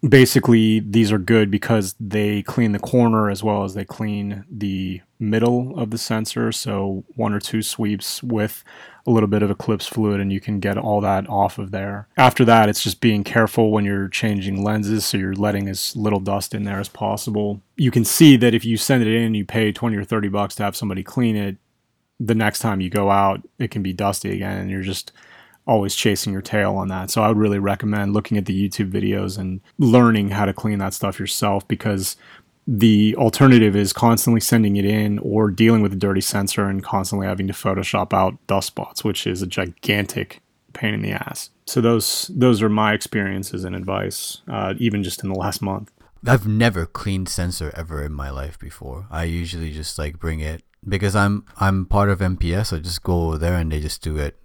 basically 0.07 0.79
these 0.79 1.11
are 1.11 1.17
good 1.17 1.49
because 1.49 1.95
they 1.99 2.43
clean 2.43 2.71
the 2.71 2.79
corner 2.79 3.29
as 3.29 3.43
well 3.43 3.63
as 3.63 3.73
they 3.73 3.85
clean 3.85 4.45
the 4.49 5.01
middle 5.19 5.77
of 5.79 5.89
the 5.89 5.97
sensor 5.97 6.51
so 6.51 7.03
one 7.15 7.33
or 7.33 7.39
two 7.39 7.61
sweeps 7.63 8.21
with 8.21 8.63
a 9.07 9.11
little 9.11 9.27
bit 9.27 9.41
of 9.41 9.49
eclipse 9.49 9.87
fluid 9.87 10.19
and 10.19 10.33
you 10.33 10.41
can 10.41 10.59
get 10.59 10.77
all 10.77 10.99
that 11.01 11.27
off 11.29 11.57
of 11.57 11.71
there. 11.71 12.07
After 12.17 12.43
that 12.45 12.67
it's 12.67 12.83
just 12.83 12.99
being 12.99 13.23
careful 13.23 13.71
when 13.71 13.85
you're 13.85 14.09
changing 14.09 14.63
lenses 14.63 15.05
so 15.05 15.17
you're 15.17 15.33
letting 15.33 15.69
as 15.69 15.95
little 15.95 16.19
dust 16.19 16.53
in 16.53 16.65
there 16.65 16.79
as 16.79 16.89
possible. 16.89 17.61
You 17.77 17.89
can 17.89 18.03
see 18.03 18.35
that 18.37 18.53
if 18.53 18.65
you 18.65 18.75
send 18.75 19.03
it 19.03 19.07
in 19.07 19.33
you 19.33 19.45
pay 19.45 19.71
20 19.71 19.95
or 19.95 20.03
30 20.03 20.27
bucks 20.27 20.55
to 20.55 20.63
have 20.63 20.75
somebody 20.75 21.03
clean 21.03 21.37
it. 21.37 21.55
The 22.19 22.35
next 22.35 22.59
time 22.59 22.81
you 22.81 22.89
go 22.89 23.09
out 23.09 23.47
it 23.57 23.71
can 23.71 23.81
be 23.81 23.93
dusty 23.93 24.33
again 24.33 24.57
and 24.57 24.69
you're 24.69 24.81
just 24.81 25.13
always 25.65 25.95
chasing 25.95 26.31
your 26.31 26.41
tail 26.41 26.75
on 26.75 26.87
that. 26.87 27.11
So 27.11 27.21
I 27.21 27.27
would 27.27 27.37
really 27.37 27.59
recommend 27.59 28.13
looking 28.13 28.37
at 28.37 28.45
the 28.45 28.69
YouTube 28.69 28.89
videos 28.89 29.37
and 29.37 29.59
learning 29.77 30.29
how 30.29 30.45
to 30.45 30.53
clean 30.53 30.79
that 30.79 30.93
stuff 30.93 31.19
yourself 31.19 31.67
because 31.67 32.15
the 32.67 33.15
alternative 33.15 33.75
is 33.75 33.93
constantly 33.93 34.41
sending 34.41 34.75
it 34.75 34.83
in 34.83 35.19
or 35.19 35.49
dealing 35.49 35.81
with 35.81 35.93
a 35.93 35.97
dirty 35.97 36.19
sensor 36.19 36.65
and 36.65 36.83
constantly 36.83 37.25
having 37.25 37.47
to 37.47 37.53
Photoshop 37.53 38.13
out 38.13 38.35
dust 38.47 38.67
spots, 38.67 39.05
which 39.05 39.25
is 39.25 39.41
a 39.41 39.47
gigantic 39.47 40.41
pain 40.73 40.93
in 40.93 41.01
the 41.01 41.13
ass. 41.13 41.49
So 41.65 41.79
those 41.79 42.29
those 42.33 42.61
are 42.61 42.69
my 42.69 42.93
experiences 42.93 43.63
and 43.63 43.75
advice, 43.75 44.41
uh, 44.49 44.73
even 44.77 45.01
just 45.01 45.23
in 45.23 45.29
the 45.29 45.39
last 45.39 45.61
month. 45.61 45.91
I've 46.25 46.47
never 46.47 46.85
cleaned 46.85 47.29
sensor 47.29 47.71
ever 47.75 48.03
in 48.03 48.11
my 48.11 48.29
life 48.29 48.59
before. 48.59 49.07
I 49.09 49.23
usually 49.23 49.71
just 49.71 49.97
like 49.97 50.19
bring 50.19 50.41
it 50.41 50.63
because 50.87 51.15
I'm 51.15 51.45
I'm 51.57 51.85
part 51.85 52.09
of 52.09 52.19
NPS. 52.19 52.75
I 52.75 52.79
just 52.79 53.03
go 53.03 53.27
over 53.27 53.37
there 53.37 53.55
and 53.55 53.71
they 53.71 53.79
just 53.79 54.01
do 54.01 54.17
it 54.17 54.37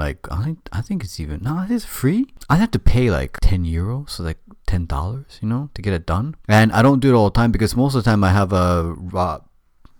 like 0.00 0.26
I 0.32 0.56
I 0.72 0.80
think 0.80 1.04
it's 1.04 1.20
even 1.20 1.42
no, 1.42 1.64
it's 1.68 1.84
free. 1.84 2.26
I 2.48 2.56
have 2.56 2.70
to 2.72 2.78
pay 2.78 3.10
like 3.10 3.38
ten 3.40 3.64
euros, 3.64 4.10
so 4.10 4.22
like 4.24 4.38
ten 4.66 4.86
dollars, 4.86 5.38
you 5.40 5.48
know, 5.48 5.70
to 5.74 5.82
get 5.82 5.92
it 5.92 6.06
done. 6.06 6.34
And 6.48 6.72
I 6.72 6.82
don't 6.82 7.00
do 7.00 7.10
it 7.12 7.16
all 7.16 7.30
the 7.30 7.38
time 7.38 7.52
because 7.52 7.76
most 7.76 7.94
of 7.94 8.02
the 8.04 8.10
time 8.10 8.24
I 8.24 8.30
have 8.32 8.52
a 8.52 8.94
rock, 8.96 9.48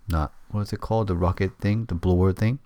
not 0.07 0.33
what 0.51 0.61
is 0.61 0.73
it 0.73 0.81
called, 0.81 1.07
the 1.07 1.15
rocket 1.15 1.51
thing, 1.61 1.85
the 1.85 1.95
blower 1.95 2.33
thing. 2.33 2.59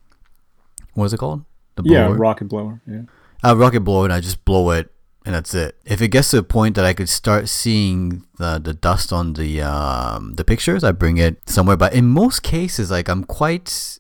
What 0.96 1.06
is 1.06 1.14
it 1.14 1.18
called? 1.20 1.44
The 1.76 1.84
Yeah, 1.86 2.16
rocket 2.18 2.46
blower. 2.48 2.82
Yeah. 2.88 3.04
a 3.44 3.56
rocket 3.56 3.82
blower, 3.82 4.06
and 4.06 4.14
I 4.14 4.22
just 4.22 4.46
blow 4.46 4.72
it, 4.72 4.90
and 5.26 5.36
that's 5.36 5.54
it. 5.54 5.76
If 5.86 6.02
it 6.02 6.08
gets 6.08 6.32
to 6.32 6.38
a 6.40 6.44
point 6.44 6.76
that 6.76 6.86
I 6.86 6.94
could 6.94 7.10
start 7.10 7.50
seeing 7.50 8.24
the 8.40 8.60
the 8.64 8.74
dust 8.74 9.12
on 9.12 9.34
the 9.34 9.62
um 9.62 10.34
the 10.36 10.44
pictures, 10.46 10.84
I 10.84 10.92
bring 10.94 11.18
it 11.18 11.50
somewhere. 11.50 11.76
But 11.78 11.94
in 11.94 12.06
most 12.08 12.44
cases, 12.44 12.90
like 12.92 13.10
I'm 13.10 13.24
quite 13.26 14.00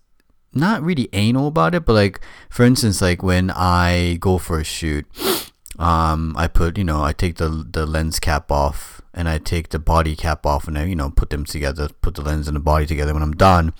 not 0.55 0.81
really 0.81 1.09
anal 1.13 1.47
about 1.47 1.75
it, 1.75 1.85
but 1.85 1.93
like 1.93 2.21
for 2.49 2.63
instance, 2.63 3.01
like 3.01 3.21
when 3.21 3.51
I 3.51 4.17
go 4.19 4.37
for 4.37 4.59
a 4.59 4.63
shoot, 4.63 5.05
um, 5.77 6.35
I 6.37 6.47
put 6.47 6.77
you 6.77 6.83
know 6.83 7.03
I 7.03 7.13
take 7.13 7.35
the 7.35 7.49
the 7.49 7.85
lens 7.85 8.19
cap 8.19 8.51
off 8.51 9.01
and 9.13 9.27
I 9.29 9.37
take 9.37 9.69
the 9.69 9.79
body 9.79 10.15
cap 10.15 10.45
off 10.45 10.67
and 10.67 10.77
I 10.77 10.85
you 10.85 10.95
know 10.95 11.09
put 11.09 11.29
them 11.29 11.45
together, 11.45 11.89
put 12.01 12.15
the 12.15 12.21
lens 12.21 12.47
and 12.47 12.55
the 12.55 12.61
body 12.61 12.85
together. 12.85 13.13
When 13.13 13.23
I'm 13.23 13.33
done, 13.33 13.73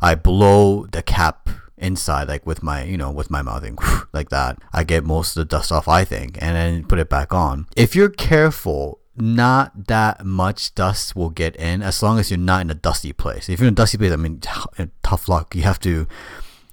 I 0.00 0.14
blow 0.14 0.86
the 0.86 1.02
cap 1.02 1.48
inside 1.80 2.28
like 2.28 2.44
with 2.44 2.62
my 2.62 2.82
you 2.84 2.96
know 2.96 3.10
with 3.10 3.30
my 3.30 3.40
mouthing 3.42 3.78
like 4.12 4.30
that 4.30 4.58
i 4.72 4.82
get 4.82 5.04
most 5.04 5.36
of 5.36 5.40
the 5.40 5.44
dust 5.56 5.70
off 5.70 5.86
i 5.86 6.04
think 6.04 6.36
and 6.42 6.56
then 6.56 6.84
put 6.84 6.98
it 6.98 7.08
back 7.08 7.32
on 7.32 7.66
if 7.76 7.94
you're 7.94 8.08
careful 8.08 8.98
not 9.20 9.86
that 9.86 10.24
much 10.24 10.74
dust 10.74 11.14
will 11.16 11.30
get 11.30 11.56
in 11.56 11.82
as 11.82 12.02
long 12.02 12.18
as 12.18 12.30
you're 12.30 12.38
not 12.38 12.60
in 12.62 12.70
a 12.70 12.74
dusty 12.74 13.12
place. 13.12 13.48
If 13.48 13.60
you're 13.60 13.68
in 13.68 13.74
a 13.74 13.76
dusty 13.76 13.98
place, 13.98 14.12
I 14.12 14.16
mean, 14.16 14.40
uh, 14.78 14.86
tough 15.02 15.28
luck. 15.28 15.54
You 15.54 15.62
have 15.62 15.80
to 15.80 16.06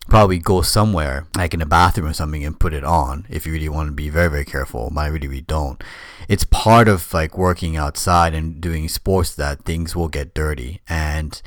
probably 0.08 0.38
go 0.38 0.62
somewhere, 0.62 1.28
like 1.36 1.54
in 1.54 1.62
a 1.62 1.66
bathroom 1.66 2.08
or 2.08 2.14
something, 2.14 2.46
and 2.46 2.60
put 2.60 2.74
it 2.74 2.84
on 2.84 3.26
if 3.30 3.46
you 3.46 3.54
really 3.54 3.70
want 3.70 3.88
to 3.88 3.94
be 3.94 4.10
very, 4.10 4.30
very 4.30 4.46
careful. 4.46 4.92
But 4.94 5.02
I 5.02 5.08
really, 5.08 5.28
really 5.28 5.42
don't. 5.42 5.84
It's 6.28 6.44
part 6.44 6.88
of 6.88 7.14
like 7.14 7.38
working 7.38 7.76
outside 7.76 8.34
and 8.34 8.62
doing 8.62 8.88
sports 8.88 9.36
that 9.36 9.66
things 9.66 9.96
will 9.96 10.08
get 10.08 10.34
dirty. 10.34 10.82
And 10.88 11.42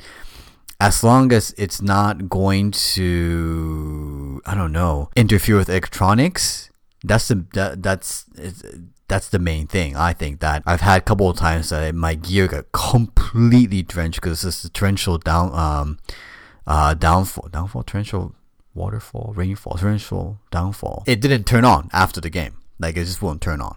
as 0.79 1.03
long 1.03 1.31
as 1.31 1.53
it's 1.57 1.81
not 1.81 2.29
going 2.29 2.71
to, 2.71 4.41
I 4.45 4.55
don't 4.55 4.71
know, 4.71 5.09
interfere 5.15 5.57
with 5.57 5.69
electronics, 5.69 6.69
that's 7.03 7.27
the 7.29 7.45
that, 7.53 7.81
that's 7.81 8.25
that's 9.09 9.27
the 9.27 9.39
main 9.39 9.67
thing. 9.67 9.95
I 9.95 10.13
think 10.13 10.39
that 10.39 10.63
I've 10.65 10.81
had 10.81 11.01
a 11.01 11.03
couple 11.03 11.29
of 11.29 11.37
times 11.37 11.69
that 11.69 11.93
my 11.93 12.15
gear 12.15 12.47
got 12.47 12.71
completely 12.71 13.81
drenched 13.81 14.21
because 14.21 14.45
it's 14.45 14.63
a 14.63 14.69
torrential 14.69 15.17
down 15.17 15.53
um 15.53 15.97
uh 16.65 16.93
downfall 16.93 17.49
downfall 17.49 17.83
torrential 17.83 18.35
waterfall 18.73 19.33
rainfall 19.35 19.77
torrential 19.77 20.39
downfall. 20.51 21.03
It 21.05 21.19
didn't 21.19 21.43
turn 21.43 21.65
on 21.65 21.89
after 21.91 22.21
the 22.21 22.29
game. 22.29 22.55
Like 22.79 22.95
it 22.95 23.05
just 23.05 23.21
won't 23.21 23.41
turn 23.41 23.59
on. 23.59 23.75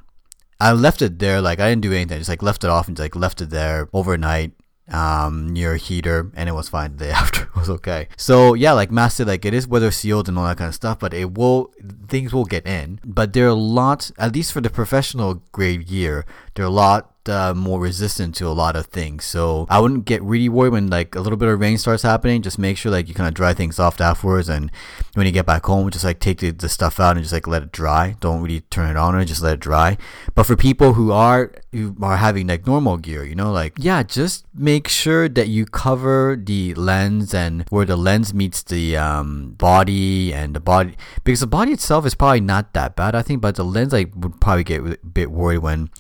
I 0.61 0.71
left 0.73 1.03
it 1.03 1.19
there, 1.19 1.41
like 1.41 1.59
I 1.59 1.69
didn't 1.69 1.83
do 1.83 1.93
anything. 1.93 2.15
I 2.15 2.19
just 2.19 2.29
like 2.29 2.43
left 2.43 2.63
it 2.63 2.71
off 2.71 2.87
and 2.87 2.97
like 2.97 3.17
left 3.17 3.41
it 3.41 3.51
there 3.51 3.89
overnight 3.93 4.53
um, 4.93 5.49
near 5.49 5.75
a 5.75 5.79
heater, 5.79 6.31
and 6.35 6.49
it 6.49 6.53
was 6.53 6.69
fine 6.69 6.93
the 6.97 7.07
day 7.07 7.11
after. 7.11 7.43
It 7.43 7.57
was 7.57 7.71
okay. 7.71 8.09
So 8.17 8.55
yeah, 8.55 8.73
like 8.73 8.91
Master, 8.91 9.25
like 9.25 9.45
it 9.45 9.55
is 9.55 9.67
weather 9.67 9.91
sealed 9.91 10.29
and 10.29 10.39
all 10.39 10.47
that 10.47 10.59
kind 10.59 10.69
of 10.69 10.75
stuff, 10.75 10.99
but 10.99 11.15
it 11.15 11.35
will 11.35 11.73
things 12.09 12.33
will 12.33 12.45
get 12.45 12.67
in. 12.67 13.01
But 13.05 13.33
there 13.33 13.47
are 13.47 13.49
a 13.49 13.55
lot, 13.55 14.11
at 14.19 14.35
least 14.35 14.53
for 14.53 14.61
the 14.61 14.71
professional 14.71 15.43
grade 15.53 15.87
gear, 15.89 16.25
there 16.55 16.65
are 16.65 16.69
a 16.69 16.71
lot 16.71 17.13
uh, 17.29 17.55
more 17.55 17.81
resistant 17.81 18.35
to 18.37 18.47
a 18.47 18.51
lot 18.51 18.77
of 18.77 18.87
things. 18.87 19.25
So 19.25 19.67
I 19.69 19.81
wouldn't 19.81 20.05
get 20.05 20.23
really 20.23 20.49
worried 20.49 20.73
when 20.73 20.89
like 20.89 21.15
a 21.15 21.21
little 21.21 21.37
bit 21.37 21.49
of 21.49 21.61
rain 21.61 21.79
starts 21.79 22.03
happening. 22.03 22.43
Just 22.43 22.59
make 22.59 22.77
sure 22.77 22.91
like 22.91 23.09
you 23.09 23.15
kind 23.15 23.29
of 23.29 23.35
dry 23.35 23.55
things 23.55 23.79
off 23.79 24.01
afterwards, 24.01 24.49
and 24.49 24.71
when 25.15 25.27
you 25.27 25.33
get 25.33 25.47
back 25.47 25.65
home, 25.67 25.91
just 25.91 26.05
like 26.05 26.21
take 26.21 26.39
the, 26.39 26.51
the 26.51 26.69
stuff 26.69 26.99
out 26.99 27.17
and 27.17 27.25
just 27.25 27.33
like 27.33 27.47
let 27.47 27.63
it 27.63 27.73
dry. 27.73 28.17
Don't 28.21 28.43
really 28.43 28.63
turn 28.63 28.91
it 28.91 28.97
on 28.97 29.15
or 29.15 29.25
just 29.25 29.43
let 29.43 29.55
it 29.55 29.61
dry. 29.61 29.97
But 30.35 30.45
for 30.45 30.57
people 30.57 30.95
who 30.95 31.13
are 31.13 31.53
who 31.73 31.97
are 32.03 32.17
having 32.17 32.47
like 32.47 32.67
normal 32.67 32.97
gear, 32.97 33.25
you 33.25 33.35
know, 33.35 33.53
like 33.53 33.75
yeah, 33.79 34.03
just 34.03 34.45
make 34.55 34.89
sure 34.89 35.29
that 35.29 35.49
you 35.49 35.67
cover 35.67 36.37
the 36.43 36.75
lens 36.75 37.35
and 37.35 37.65
where 37.71 37.85
the 37.85 37.97
lens 37.97 38.35
meets 38.35 38.63
the 38.63 38.97
um, 38.97 39.53
body 39.53 40.33
and 40.35 40.55
the 40.55 40.61
body 40.61 40.97
because 41.25 41.41
the 41.41 41.47
body 41.47 41.73
itself 41.73 42.05
is 42.05 42.15
probably 42.15 42.41
not 42.41 42.73
that 42.75 42.97
bad, 42.97 43.15
I 43.15 43.23
think, 43.23 43.41
but 43.41 43.55
the 43.55 43.65
lens 43.65 43.93
like 43.93 44.13
would 44.17 44.41
probably 44.41 44.65
get 44.65 44.81
a 44.81 44.99
bit 45.07 45.31
worried 45.31 45.59
when 45.59 45.91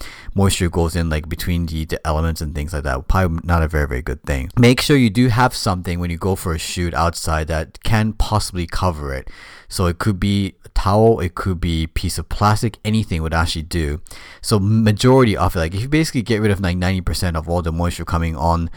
moisture 0.43 0.69
goes 0.69 0.97
in 0.97 1.09
like 1.09 1.29
between 1.29 1.67
the, 1.67 1.85
the 1.85 2.05
elements 2.05 2.41
and 2.41 2.53
things 2.53 2.73
like 2.73 2.83
that. 2.83 3.07
Probably 3.07 3.41
not 3.45 3.63
a 3.63 3.69
very 3.69 3.87
very 3.87 4.03
good 4.03 4.23
thing. 4.25 4.51
Make 4.59 4.81
sure 4.81 4.97
you 4.97 5.11
do 5.23 5.29
have 5.29 5.55
something 5.55 6.01
when 6.01 6.11
you 6.11 6.19
go 6.19 6.35
for 6.35 6.53
a 6.53 6.59
shoot 6.59 6.93
outside 6.95 7.47
that 7.47 7.81
can 7.85 8.13
possibly 8.15 8.67
cover 8.67 9.15
it. 9.15 9.31
So 9.69 9.87
it 9.87 9.99
could 9.99 10.19
be 10.19 10.55
a 10.65 10.69
towel, 10.71 11.21
it 11.21 11.35
could 11.37 11.61
be 11.61 11.87
piece 11.87 12.19
of 12.19 12.29
plastic, 12.29 12.79
anything 12.85 13.23
would 13.23 13.33
actually 13.33 13.63
do. 13.63 14.03
So 14.41 14.59
majority 14.59 15.37
of 15.37 15.55
it, 15.55 15.61
like 15.61 15.75
if 15.75 15.83
you 15.83 15.89
basically 15.89 16.23
get 16.23 16.41
rid 16.41 16.51
of 16.51 16.61
like 16.61 16.77
90% 16.77 17.37
of 17.37 17.49
all 17.49 17.63
the 17.63 17.73
moisture 17.73 18.05
coming 18.05 18.35
on 18.37 18.69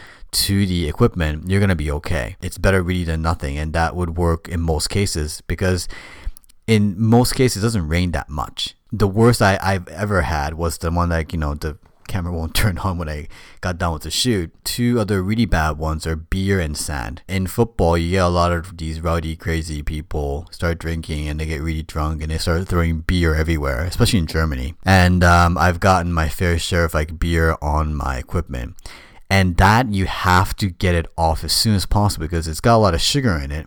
to 0.44 0.66
the 0.66 0.88
equipment, 0.88 1.50
you're 1.50 1.60
gonna 1.60 1.74
be 1.74 1.90
okay. 1.98 2.36
It's 2.40 2.58
better 2.58 2.80
really 2.80 3.04
than 3.04 3.22
nothing, 3.22 3.58
and 3.58 3.72
that 3.72 3.96
would 3.96 4.16
work 4.16 4.48
in 4.48 4.60
most 4.60 4.88
cases 4.88 5.42
because 5.48 5.88
in 6.66 6.94
most 6.96 7.34
cases 7.34 7.62
it 7.62 7.66
doesn't 7.66 7.88
rain 7.88 8.12
that 8.12 8.28
much. 8.28 8.76
The 8.98 9.06
worst 9.06 9.42
I, 9.42 9.58
I've 9.60 9.88
ever 9.88 10.22
had 10.22 10.54
was 10.54 10.78
the 10.78 10.90
one 10.90 11.10
like, 11.10 11.34
you 11.34 11.38
know, 11.38 11.52
the 11.52 11.76
camera 12.08 12.32
won't 12.32 12.54
turn 12.62 12.78
on 12.78 12.96
when 12.96 13.10
I 13.10 13.28
got 13.60 13.76
done 13.76 13.92
with 13.92 14.04
the 14.04 14.10
shoot. 14.10 14.52
Two 14.64 14.98
other 14.98 15.22
really 15.22 15.44
bad 15.44 15.76
ones 15.76 16.06
are 16.06 16.16
beer 16.16 16.58
and 16.58 16.74
sand. 16.74 17.20
In 17.28 17.46
football, 17.46 17.98
you 17.98 18.12
get 18.12 18.24
a 18.24 18.28
lot 18.28 18.52
of 18.52 18.78
these 18.78 19.02
rowdy, 19.02 19.36
crazy 19.36 19.82
people 19.82 20.46
start 20.50 20.78
drinking 20.78 21.28
and 21.28 21.38
they 21.38 21.44
get 21.44 21.60
really 21.60 21.82
drunk 21.82 22.22
and 22.22 22.30
they 22.30 22.38
start 22.38 22.68
throwing 22.68 23.00
beer 23.00 23.34
everywhere, 23.34 23.82
especially 23.82 24.20
in 24.20 24.26
Germany. 24.26 24.74
And 24.86 25.22
um, 25.22 25.58
I've 25.58 25.80
gotten 25.80 26.10
my 26.10 26.30
fair 26.30 26.58
share 26.58 26.86
of 26.86 26.94
like 26.94 27.18
beer 27.18 27.56
on 27.60 27.94
my 27.94 28.16
equipment. 28.16 28.76
And 29.28 29.58
that 29.58 29.92
you 29.92 30.06
have 30.06 30.56
to 30.56 30.70
get 30.70 30.94
it 30.94 31.06
off 31.18 31.44
as 31.44 31.52
soon 31.52 31.74
as 31.74 31.84
possible 31.84 32.24
because 32.24 32.48
it's 32.48 32.60
got 32.62 32.76
a 32.76 32.78
lot 32.78 32.94
of 32.94 33.02
sugar 33.02 33.36
in 33.36 33.50
it 33.50 33.66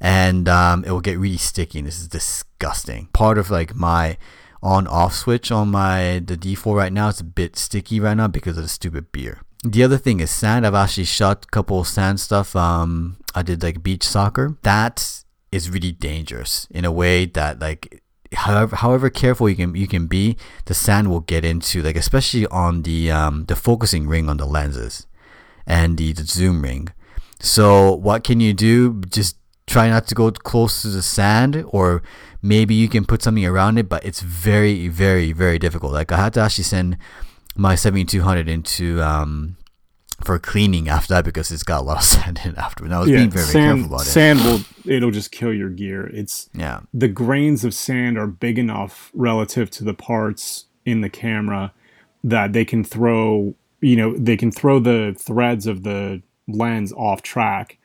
and 0.00 0.48
um, 0.48 0.84
it 0.84 0.90
will 0.90 1.00
get 1.00 1.18
really 1.18 1.36
sticky. 1.36 1.80
And 1.80 1.88
this 1.88 1.98
is 1.98 2.08
disgusting. 2.08 3.08
Part 3.12 3.36
of 3.36 3.50
like 3.50 3.74
my 3.74 4.16
on 4.64 4.86
off 4.86 5.14
switch 5.14 5.52
on 5.52 5.68
my 5.68 6.22
the 6.24 6.36
D4 6.36 6.74
right 6.74 6.92
now. 6.92 7.10
It's 7.10 7.20
a 7.20 7.24
bit 7.24 7.56
sticky 7.56 8.00
right 8.00 8.16
now 8.16 8.26
because 8.26 8.56
of 8.56 8.64
the 8.64 8.68
stupid 8.68 9.12
beer. 9.12 9.42
The 9.62 9.84
other 9.84 9.98
thing 9.98 10.20
is 10.20 10.30
sand. 10.30 10.66
I've 10.66 10.74
actually 10.74 11.04
shot 11.04 11.44
a 11.44 11.48
couple 11.48 11.80
of 11.80 11.86
sand 11.86 12.18
stuff. 12.18 12.56
Um, 12.56 13.18
I 13.34 13.42
did 13.42 13.62
like 13.62 13.82
beach 13.82 14.02
soccer. 14.02 14.56
That 14.62 15.22
is 15.52 15.70
really 15.70 15.92
dangerous 15.92 16.66
in 16.70 16.84
a 16.84 16.90
way 16.90 17.26
that 17.26 17.60
like 17.60 18.02
however 18.32 18.76
however 18.76 19.10
careful 19.10 19.48
you 19.48 19.54
can 19.54 19.74
you 19.74 19.86
can 19.86 20.06
be, 20.06 20.36
the 20.64 20.74
sand 20.74 21.10
will 21.10 21.20
get 21.20 21.44
into 21.44 21.82
like 21.82 21.96
especially 21.96 22.46
on 22.46 22.82
the 22.82 23.10
um 23.10 23.44
the 23.44 23.56
focusing 23.56 24.08
ring 24.08 24.28
on 24.28 24.38
the 24.38 24.46
lenses 24.46 25.06
and 25.66 25.98
the, 25.98 26.12
the 26.12 26.24
zoom 26.24 26.62
ring. 26.62 26.88
So 27.40 27.94
what 27.94 28.24
can 28.24 28.40
you 28.40 28.54
do? 28.54 29.02
Just 29.02 29.36
try 29.66 29.88
not 29.88 30.06
to 30.08 30.14
go 30.14 30.30
close 30.30 30.82
to 30.82 30.88
the 30.88 31.02
sand 31.02 31.64
or 31.68 32.02
maybe 32.44 32.74
you 32.74 32.88
can 32.88 33.04
put 33.04 33.22
something 33.22 33.44
around 33.46 33.78
it 33.78 33.88
but 33.88 34.04
it's 34.04 34.20
very 34.20 34.88
very 34.88 35.32
very 35.32 35.58
difficult 35.58 35.92
like 35.92 36.12
i 36.12 36.16
had 36.16 36.32
to 36.34 36.40
actually 36.40 36.64
send 36.64 36.96
my 37.56 37.74
7200 37.74 38.48
into 38.48 39.02
um 39.02 39.56
for 40.22 40.38
cleaning 40.38 40.88
after 40.88 41.14
that 41.14 41.24
because 41.24 41.50
it's 41.50 41.62
got 41.62 41.80
a 41.80 41.84
lot 41.84 41.96
of 41.98 42.02
sand 42.14 42.40
in 42.44 42.52
it 42.52 42.58
after. 42.58 42.84
And 42.84 42.94
I 42.94 43.00
was 43.00 43.08
being 43.08 43.30
very, 43.30 43.46
very 43.46 43.64
careful 43.66 43.86
about 43.86 44.02
it. 44.02 44.10
Sand 44.10 44.40
will 44.40 44.60
it'll 44.84 45.10
just 45.10 45.32
kill 45.32 45.52
your 45.52 45.70
gear. 45.70 46.06
It's 46.06 46.48
Yeah. 46.54 46.80
the 46.92 47.08
grains 47.08 47.64
of 47.64 47.74
sand 47.74 48.16
are 48.16 48.26
big 48.26 48.58
enough 48.58 49.10
relative 49.12 49.70
to 49.72 49.84
the 49.84 49.94
parts 49.94 50.66
in 50.84 51.00
the 51.00 51.10
camera 51.10 51.72
that 52.22 52.52
they 52.52 52.64
can 52.64 52.84
throw, 52.84 53.54
you 53.80 53.96
know, 53.96 54.16
they 54.16 54.36
can 54.36 54.50
throw 54.50 54.78
the 54.78 55.14
threads 55.18 55.66
of 55.66 55.82
the 55.82 56.22
lens 56.46 56.92
off 56.92 57.22
track 57.22 57.78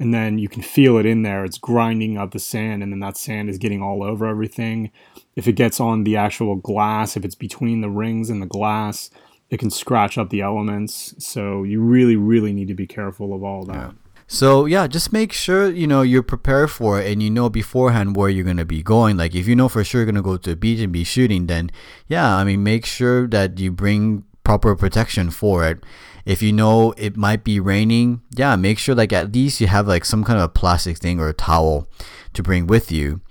and 0.00 0.14
then 0.14 0.38
you 0.38 0.48
can 0.48 0.62
feel 0.62 0.96
it 0.96 1.06
in 1.06 1.22
there. 1.22 1.44
It's 1.44 1.58
grinding 1.58 2.16
up 2.16 2.30
the 2.32 2.38
sand, 2.38 2.82
and 2.82 2.92
then 2.92 3.00
that 3.00 3.16
sand 3.16 3.48
is 3.48 3.58
getting 3.58 3.82
all 3.82 4.02
over 4.02 4.26
everything. 4.26 4.90
If 5.34 5.48
it 5.48 5.52
gets 5.52 5.80
on 5.80 6.04
the 6.04 6.16
actual 6.16 6.56
glass, 6.56 7.16
if 7.16 7.24
it's 7.24 7.34
between 7.34 7.80
the 7.80 7.90
rings 7.90 8.30
and 8.30 8.40
the 8.40 8.46
glass, 8.46 9.10
it 9.50 9.58
can 9.58 9.70
scratch 9.70 10.18
up 10.18 10.30
the 10.30 10.40
elements. 10.40 11.14
So 11.18 11.62
you 11.64 11.80
really, 11.80 12.16
really 12.16 12.52
need 12.52 12.68
to 12.68 12.74
be 12.74 12.86
careful 12.86 13.34
of 13.34 13.42
all 13.42 13.64
that. 13.66 13.94
So 14.30 14.66
yeah, 14.66 14.86
just 14.86 15.10
make 15.10 15.32
sure 15.32 15.70
you 15.70 15.86
know 15.86 16.02
you're 16.02 16.22
prepared 16.22 16.70
for 16.70 17.00
it 17.00 17.10
and 17.10 17.22
you 17.22 17.30
know 17.30 17.48
beforehand 17.48 18.14
where 18.14 18.28
you're 18.28 18.44
gonna 18.44 18.66
be 18.66 18.82
going. 18.82 19.16
Like 19.16 19.34
if 19.34 19.48
you 19.48 19.56
know 19.56 19.70
for 19.70 19.82
sure 19.82 20.02
you're 20.02 20.06
gonna 20.06 20.22
go 20.22 20.36
to 20.36 20.52
a 20.52 20.56
beach 20.56 20.80
and 20.80 20.92
be 20.92 21.02
shooting, 21.02 21.46
then 21.46 21.70
yeah, 22.08 22.36
I 22.36 22.44
mean 22.44 22.62
make 22.62 22.84
sure 22.84 23.26
that 23.28 23.58
you 23.58 23.72
bring 23.72 24.24
proper 24.44 24.76
protection 24.76 25.30
for 25.30 25.66
it. 25.66 25.82
If 26.28 26.42
you 26.42 26.52
know 26.52 26.92
it 26.98 27.16
might 27.16 27.42
be 27.42 27.58
raining, 27.58 28.20
yeah, 28.36 28.54
make 28.54 28.78
sure 28.78 28.94
like 28.94 29.14
at 29.14 29.32
least 29.32 29.62
you 29.62 29.66
have 29.66 29.88
like 29.88 30.04
some 30.04 30.24
kind 30.24 30.38
of 30.38 30.44
a 30.44 30.48
plastic 30.50 30.98
thing 30.98 31.18
or 31.18 31.30
a 31.30 31.32
towel 31.32 31.88
to 32.34 32.42
bring 32.42 32.66
with 32.66 32.92
you. 32.92 33.22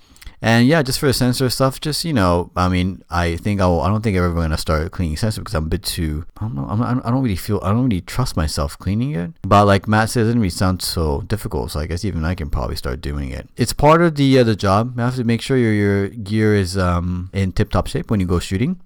And 0.41 0.67
yeah, 0.67 0.81
just 0.81 0.99
for 0.99 1.05
the 1.05 1.13
sensor 1.13 1.47
stuff, 1.51 1.79
just 1.79 2.03
you 2.05 2.11
know, 2.11 2.49
I 2.55 2.67
mean, 2.69 3.03
I 3.07 3.35
think 3.35 3.61
I'll, 3.61 3.81
I 3.81 3.89
don't 3.89 4.01
think 4.01 4.17
I'm 4.17 4.23
ever 4.23 4.49
to 4.49 4.57
start 4.57 4.91
cleaning 4.91 5.15
sensor 5.15 5.41
because 5.41 5.53
I'm 5.53 5.65
a 5.65 5.69
bit 5.69 5.83
too. 5.83 6.25
I 6.39 6.45
don't 6.45 6.55
know. 6.55 6.65
I'm 6.67 6.81
I 6.81 7.11
don't 7.11 7.21
really 7.21 7.35
feel. 7.35 7.59
I 7.61 7.69
don't 7.69 7.83
really 7.83 8.01
trust 8.01 8.35
myself 8.35 8.79
cleaning 8.79 9.11
it. 9.11 9.31
But 9.43 9.65
like 9.65 9.87
Matt 9.87 10.09
said, 10.09 10.21
it 10.21 10.23
doesn't 10.25 10.39
really 10.39 10.49
sound 10.49 10.81
so 10.81 11.21
difficult. 11.21 11.69
So 11.69 11.79
I 11.79 11.85
guess 11.85 12.03
even 12.03 12.25
I 12.25 12.33
can 12.33 12.49
probably 12.49 12.77
start 12.77 13.01
doing 13.01 13.29
it. 13.29 13.47
It's 13.57 13.73
part 13.73 14.01
of 14.01 14.15
the 14.15 14.39
uh, 14.39 14.43
the 14.43 14.55
job. 14.55 14.93
You 14.95 15.03
have 15.03 15.17
to 15.17 15.23
make 15.23 15.43
sure 15.43 15.55
your 15.55 15.73
your 15.73 16.07
gear 16.09 16.55
is 16.55 16.79
um 16.79 17.29
in 17.31 17.51
tip 17.51 17.69
top 17.69 17.85
shape 17.85 18.09
when 18.09 18.19
you 18.19 18.25
go 18.25 18.39
shooting, 18.39 18.81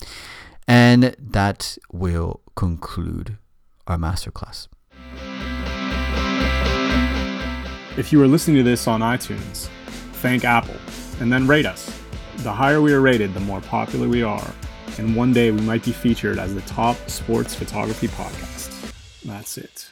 and 0.68 1.16
that 1.18 1.78
will 1.94 2.42
conclude 2.56 3.38
our 3.88 3.98
masterclass. 3.98 4.68
If 7.98 8.12
you 8.12 8.22
are 8.24 8.28
listening 8.28 8.58
to 8.58 8.64
this 8.64 8.88
on 8.88 9.02
iTunes, 9.02 9.68
thank 10.22 10.46
Apple 10.46 10.78
and 11.20 11.32
then 11.32 11.48
rate 11.48 11.66
us. 11.66 12.00
The 12.38 12.52
higher 12.52 12.82
we 12.82 12.94
are 12.94 13.02
rated, 13.02 13.34
the 13.34 13.40
more 13.42 13.62
popular 13.62 14.08
we 14.08 14.24
are, 14.24 14.54
and 14.98 15.16
one 15.16 15.34
day 15.34 15.52
we 15.52 15.62
might 15.62 15.84
be 15.84 15.92
featured 15.92 16.40
as 16.40 16.56
the 16.56 16.62
top 16.62 16.98
sports 17.10 17.54
photography 17.54 18.08
podcast. 18.08 18.94
That's 19.24 19.58
it. 19.58 19.90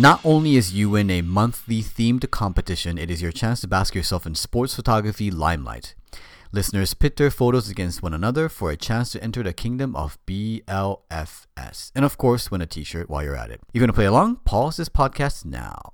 Not 0.00 0.24
only 0.24 0.56
is 0.56 0.72
You 0.72 0.88
Win 0.88 1.10
a 1.10 1.20
monthly 1.20 1.82
themed 1.82 2.30
competition, 2.30 2.96
it 2.96 3.10
is 3.10 3.20
your 3.20 3.32
chance 3.32 3.60
to 3.60 3.68
bask 3.68 3.94
yourself 3.94 4.24
in 4.24 4.34
sports 4.34 4.74
photography 4.74 5.30
limelight. 5.30 5.94
Listeners 6.52 6.94
pit 6.94 7.18
their 7.18 7.30
photos 7.30 7.68
against 7.68 8.02
one 8.02 8.14
another 8.14 8.48
for 8.48 8.70
a 8.70 8.78
chance 8.78 9.12
to 9.12 9.22
enter 9.22 9.42
the 9.42 9.52
kingdom 9.52 9.94
of 9.94 10.16
BLFS. 10.26 11.92
And 11.94 12.02
of 12.06 12.16
course, 12.16 12.50
win 12.50 12.62
a 12.62 12.66
t 12.66 12.82
shirt 12.82 13.10
while 13.10 13.22
you're 13.22 13.36
at 13.36 13.50
it. 13.50 13.60
You're 13.74 13.82
going 13.82 13.88
to 13.88 13.92
play 13.92 14.06
along? 14.06 14.36
Pause 14.46 14.78
this 14.78 14.88
podcast 14.88 15.44
now. 15.44 15.92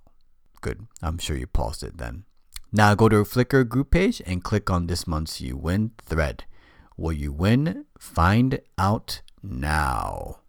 Good. 0.61 0.87
I'm 1.03 1.19
sure 1.19 1.37
you 1.37 1.49
paused 1.49 1.83
it 1.83 1.99
then. 1.99 2.27
Now 2.71 2.95
go 2.95 3.09
to 3.09 3.25
Flickr 3.25 3.69
group 3.69 3.91
page 3.91 4.23
and 4.25 4.45
click 4.45 4.71
on 4.71 4.87
this 4.87 5.09
month's 5.09 5.41
You 5.41 5.57
Win 5.57 5.91
thread. 6.01 6.45
Will 6.97 7.13
you 7.13 7.33
win? 7.33 7.87
Find 7.99 8.61
out 8.79 9.23
now. 9.43 10.43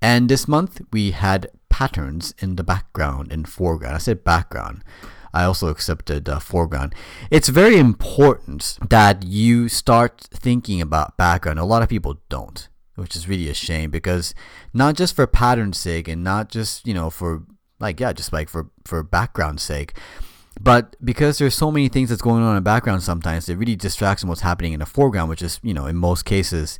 And 0.00 0.28
this 0.28 0.46
month 0.46 0.82
we 0.92 1.10
had 1.10 1.48
patterns 1.76 2.34
in 2.38 2.56
the 2.56 2.64
background 2.64 3.30
and 3.30 3.46
foreground. 3.46 3.94
I 3.94 3.98
said 3.98 4.24
background. 4.24 4.82
I 5.34 5.44
also 5.44 5.68
accepted 5.68 6.26
uh, 6.26 6.38
foreground. 6.38 6.94
It's 7.30 7.50
very 7.50 7.76
important 7.76 8.78
that 8.88 9.26
you 9.26 9.68
start 9.68 10.26
thinking 10.32 10.80
about 10.80 11.18
background. 11.18 11.58
A 11.58 11.66
lot 11.66 11.82
of 11.82 11.90
people 11.90 12.22
don't, 12.30 12.66
which 12.94 13.14
is 13.14 13.28
really 13.28 13.50
a 13.50 13.54
shame 13.54 13.90
because 13.90 14.34
not 14.72 14.94
just 14.94 15.14
for 15.14 15.26
pattern's 15.26 15.78
sake 15.78 16.08
and 16.08 16.24
not 16.24 16.48
just, 16.48 16.86
you 16.86 16.94
know, 16.94 17.10
for 17.10 17.42
like, 17.78 18.00
yeah, 18.00 18.14
just 18.14 18.32
like 18.32 18.48
for, 18.48 18.70
for 18.86 19.02
background's 19.02 19.62
sake, 19.62 19.92
but 20.58 20.96
because 21.04 21.36
there's 21.36 21.54
so 21.54 21.70
many 21.70 21.90
things 21.90 22.08
that's 22.08 22.22
going 22.22 22.42
on 22.42 22.52
in 22.52 22.54
the 22.54 22.62
background 22.62 23.02
sometimes, 23.02 23.50
it 23.50 23.56
really 23.56 23.76
distracts 23.76 24.22
from 24.22 24.30
what's 24.30 24.40
happening 24.40 24.72
in 24.72 24.80
the 24.80 24.86
foreground, 24.86 25.28
which 25.28 25.42
is, 25.42 25.60
you 25.62 25.74
know, 25.74 25.84
in 25.84 25.96
most 25.96 26.24
cases, 26.24 26.78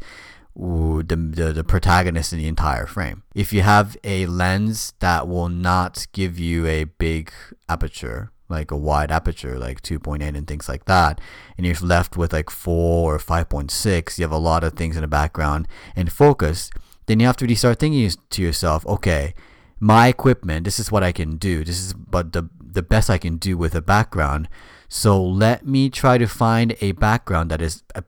the, 0.57 1.17
the, 1.17 1.53
the 1.53 1.65
protagonist 1.65 2.33
in 2.33 2.39
the 2.39 2.47
entire 2.47 2.87
frame. 2.87 3.23
If 3.35 3.53
you 3.53 3.63
have 3.63 3.97
a 4.05 4.27
lens 4.27 4.95
that 5.01 5.29
will 5.29 5.49
not 5.49 6.07
give 6.13 6.39
you 6.39 6.67
a 6.67 6.85
big 6.85 7.33
aperture, 7.69 8.33
like 8.49 8.71
a 8.71 8.77
wide 8.77 9.11
aperture, 9.11 9.59
like 9.59 9.83
2.8 9.83 10.23
and 10.35 10.47
things 10.47 10.69
like 10.69 10.87
that, 10.87 11.21
and 11.57 11.67
you're 11.67 11.77
left 11.83 12.17
with 12.17 12.33
like 12.33 12.49
4 12.49 13.15
or 13.15 13.19
5.6, 13.19 14.19
you 14.19 14.25
have 14.25 14.33
a 14.33 14.39
lot 14.39 14.65
of 14.65 14.75
things 14.75 14.97
in 14.97 15.03
the 15.03 15.09
background 15.09 15.69
and 15.95 16.11
focus, 16.11 16.71
then 17.07 17.21
you 17.21 17.27
have 17.27 17.37
to 17.37 17.45
really 17.45 17.55
start 17.55 17.79
thinking 17.79 18.11
to 18.31 18.43
yourself, 18.43 18.87
okay, 18.87 19.35
my 19.79 20.09
equipment, 20.09 20.65
this 20.65 20.79
is 20.79 20.91
what 20.91 21.03
I 21.03 21.13
can 21.13 21.37
do. 21.37 21.65
This 21.65 21.79
is 21.79 21.93
but 21.93 22.33
the 22.33 22.49
the 22.59 22.83
best 22.83 23.09
I 23.09 23.19
can 23.19 23.37
do 23.37 23.57
with 23.57 23.75
a 23.75 23.81
background. 23.81 24.49
So 24.89 25.23
let 25.23 25.67
me 25.67 25.89
try 25.91 26.19
to 26.19 26.27
find 26.27 26.77
a 26.81 26.93
background 26.93 27.51
that 27.51 27.63
is 27.63 27.83
a, 27.95 28.05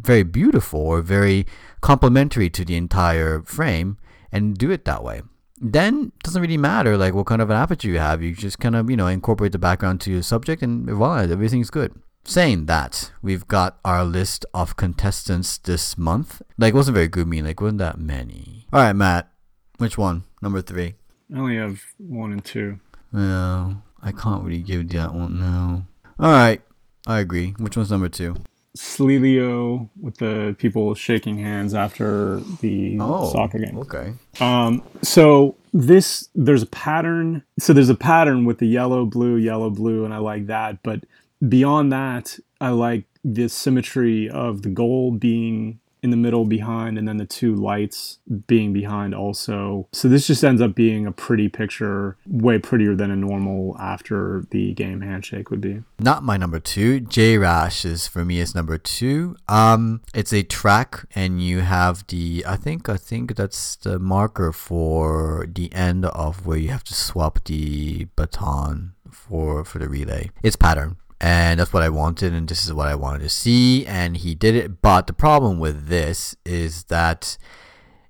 very 0.00 0.22
beautiful 0.22 0.80
or 0.80 1.02
very 1.02 1.46
complementary 1.80 2.50
to 2.50 2.64
the 2.64 2.76
entire 2.76 3.42
frame 3.42 3.98
and 4.32 4.56
do 4.56 4.70
it 4.70 4.84
that 4.84 5.02
way. 5.02 5.22
Then 5.58 6.12
it 6.16 6.22
doesn't 6.22 6.42
really 6.42 6.58
matter 6.58 6.96
like 6.96 7.14
what 7.14 7.26
kind 7.26 7.40
of 7.40 7.50
an 7.50 7.56
aperture 7.56 7.88
you 7.88 7.98
have. 7.98 8.22
You 8.22 8.34
just 8.34 8.58
kind 8.58 8.76
of, 8.76 8.90
you 8.90 8.96
know, 8.96 9.06
incorporate 9.06 9.52
the 9.52 9.58
background 9.58 10.00
to 10.02 10.10
your 10.12 10.22
subject 10.22 10.62
and 10.62 10.88
voila, 10.88 11.22
everything's 11.22 11.70
good. 11.70 11.94
Saying 12.24 12.66
that, 12.66 13.12
we've 13.22 13.46
got 13.46 13.78
our 13.84 14.04
list 14.04 14.44
of 14.52 14.76
contestants 14.76 15.58
this 15.58 15.96
month. 15.96 16.42
Like, 16.58 16.74
wasn't 16.74 16.96
very 16.96 17.06
good, 17.06 17.28
mean, 17.28 17.44
like, 17.44 17.60
wasn't 17.60 17.78
that 17.78 18.00
many. 18.00 18.66
All 18.72 18.80
right, 18.80 18.92
Matt, 18.94 19.30
which 19.78 19.96
one? 19.96 20.24
Number 20.42 20.60
three. 20.60 20.96
I 21.32 21.38
only 21.38 21.56
have 21.56 21.80
one 21.98 22.32
and 22.32 22.44
two. 22.44 22.80
No, 23.12 23.80
I 24.02 24.10
can't 24.10 24.42
really 24.42 24.62
give 24.62 24.88
that 24.88 25.14
one, 25.14 25.38
no. 25.38 25.86
All 26.18 26.32
right, 26.32 26.60
I 27.06 27.20
agree. 27.20 27.54
Which 27.58 27.76
one's 27.76 27.92
number 27.92 28.08
two? 28.08 28.34
Slilio 28.76 29.88
with 30.00 30.18
the 30.18 30.54
people 30.58 30.94
shaking 30.94 31.38
hands 31.38 31.74
after 31.74 32.40
the 32.60 32.98
soccer 32.98 33.58
game. 33.58 33.78
Okay. 33.78 34.12
Um, 34.40 34.82
so 35.02 35.56
this 35.72 36.28
there's 36.34 36.62
a 36.62 36.66
pattern. 36.66 37.42
So 37.58 37.72
there's 37.72 37.88
a 37.88 37.94
pattern 37.94 38.44
with 38.44 38.58
the 38.58 38.66
yellow, 38.66 39.06
blue, 39.06 39.36
yellow, 39.36 39.70
blue, 39.70 40.04
and 40.04 40.12
I 40.12 40.18
like 40.18 40.46
that. 40.46 40.82
But 40.82 41.04
beyond 41.48 41.92
that, 41.92 42.38
I 42.60 42.70
like 42.70 43.04
the 43.24 43.48
symmetry 43.48 44.28
of 44.28 44.62
the 44.62 44.68
goal 44.68 45.10
being 45.10 45.80
in 46.06 46.10
the 46.10 46.16
middle 46.16 46.44
behind 46.44 46.96
and 46.96 47.08
then 47.08 47.16
the 47.16 47.26
two 47.26 47.52
lights 47.56 48.18
being 48.46 48.72
behind 48.72 49.12
also. 49.12 49.88
So 49.92 50.06
this 50.06 50.28
just 50.28 50.44
ends 50.44 50.62
up 50.62 50.76
being 50.76 51.04
a 51.04 51.10
pretty 51.10 51.48
picture, 51.48 52.16
way 52.26 52.60
prettier 52.60 52.94
than 52.94 53.10
a 53.10 53.16
normal 53.16 53.76
after 53.80 54.44
the 54.50 54.72
game 54.74 55.00
handshake 55.00 55.50
would 55.50 55.60
be. 55.60 55.82
Not 55.98 56.22
my 56.22 56.36
number 56.36 56.60
two. 56.60 57.00
J 57.00 57.38
Rash 57.38 57.84
is 57.84 58.06
for 58.06 58.24
me 58.24 58.38
is 58.38 58.54
number 58.54 58.78
two. 58.78 59.36
Um, 59.48 60.02
it's 60.14 60.32
a 60.32 60.44
track, 60.44 61.06
and 61.14 61.42
you 61.42 61.60
have 61.60 62.06
the. 62.06 62.44
I 62.46 62.56
think 62.56 62.88
I 62.88 62.96
think 62.96 63.34
that's 63.34 63.74
the 63.74 63.98
marker 63.98 64.52
for 64.52 65.48
the 65.52 65.72
end 65.72 66.04
of 66.04 66.46
where 66.46 66.58
you 66.58 66.68
have 66.68 66.84
to 66.84 66.94
swap 66.94 67.42
the 67.44 68.06
baton 68.14 68.92
for 69.10 69.64
for 69.64 69.78
the 69.80 69.88
relay. 69.88 70.30
It's 70.44 70.56
pattern 70.56 70.96
and 71.20 71.60
that's 71.60 71.72
what 71.72 71.82
I 71.82 71.88
wanted, 71.88 72.32
and 72.32 72.48
this 72.48 72.64
is 72.64 72.72
what 72.72 72.88
I 72.88 72.94
wanted 72.94 73.20
to 73.20 73.28
see, 73.28 73.86
and 73.86 74.16
he 74.16 74.34
did 74.34 74.54
it. 74.54 74.82
But 74.82 75.06
the 75.06 75.12
problem 75.12 75.58
with 75.58 75.88
this 75.88 76.36
is 76.44 76.84
that 76.84 77.38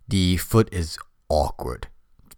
the 0.09 0.37
foot 0.37 0.69
is 0.73 0.99
awkward 1.29 1.89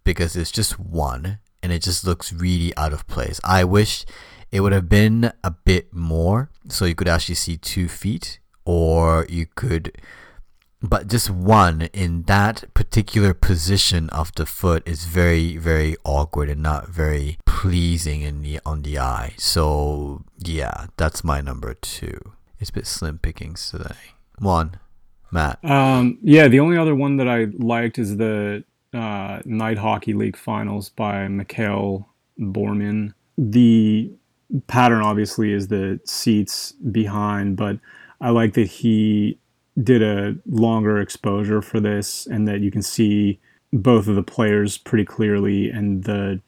because 0.03 0.35
it's 0.35 0.51
just 0.51 0.79
one, 0.79 1.39
and 1.61 1.71
it 1.71 1.81
just 1.81 2.05
looks 2.05 2.31
really 2.31 2.75
out 2.77 2.93
of 2.93 3.07
place. 3.07 3.39
I 3.43 3.63
wish 3.63 4.05
it 4.51 4.61
would 4.61 4.73
have 4.73 4.89
been 4.89 5.31
a 5.43 5.51
bit 5.51 5.93
more, 5.93 6.49
so 6.67 6.85
you 6.85 6.95
could 6.95 7.07
actually 7.07 7.35
see 7.35 7.57
two 7.57 7.87
feet, 7.87 8.39
or 8.65 9.25
you 9.29 9.45
could 9.55 9.97
but 10.81 11.07
just 11.07 11.29
one 11.29 11.83
in 11.93 12.23
that 12.23 12.65
particular 12.73 13.33
position 13.33 14.09
of 14.09 14.33
the 14.35 14.45
foot 14.45 14.87
is 14.87 15.05
very 15.05 15.57
very 15.57 15.95
awkward 16.03 16.49
and 16.49 16.63
not 16.63 16.87
very 16.87 17.37
pleasing 17.45 18.21
in 18.21 18.41
the 18.41 18.59
on 18.65 18.81
the 18.83 18.97
eye. 18.97 19.33
So 19.37 20.23
yeah 20.37 20.87
that's 20.97 21.23
my 21.23 21.41
number 21.41 21.73
two. 21.73 22.33
It's 22.59 22.69
a 22.69 22.73
bit 22.73 22.87
slim 22.87 23.17
pickings 23.17 23.69
today. 23.69 23.95
One 24.37 24.79
matt. 25.31 25.63
Um 25.63 26.17
yeah 26.21 26.47
the 26.47 26.59
only 26.59 26.77
other 26.77 26.95
one 26.95 27.17
that 27.17 27.27
i 27.27 27.47
liked 27.57 27.99
is 27.99 28.17
the 28.17 28.63
uh, 28.91 29.39
night 29.45 29.77
hockey 29.77 30.13
league 30.13 30.37
finals 30.37 30.89
by 30.89 31.27
mikhail 31.27 32.09
borman. 32.39 33.13
The 33.37 34.11
pattern 34.67 35.03
obviously 35.03 35.53
is 35.53 35.67
the 35.67 35.99
seats 36.05 36.71
behind 36.71 37.57
but 37.57 37.79
I 38.21 38.31
like 38.31 38.53
that 38.53 38.67
he 38.67 39.38
did 39.83 40.01
a 40.01 40.35
longer 40.47 40.99
exposure 40.99 41.61
for 41.61 41.79
this 41.79 42.25
and 42.25 42.47
that 42.47 42.61
you 42.61 42.71
can 42.71 42.81
see 42.81 43.39
both 43.71 44.07
of 44.07 44.15
the 44.15 44.23
players 44.23 44.77
pretty 44.77 45.05
clearly 45.05 45.69
and 45.69 46.03
the 46.03 46.39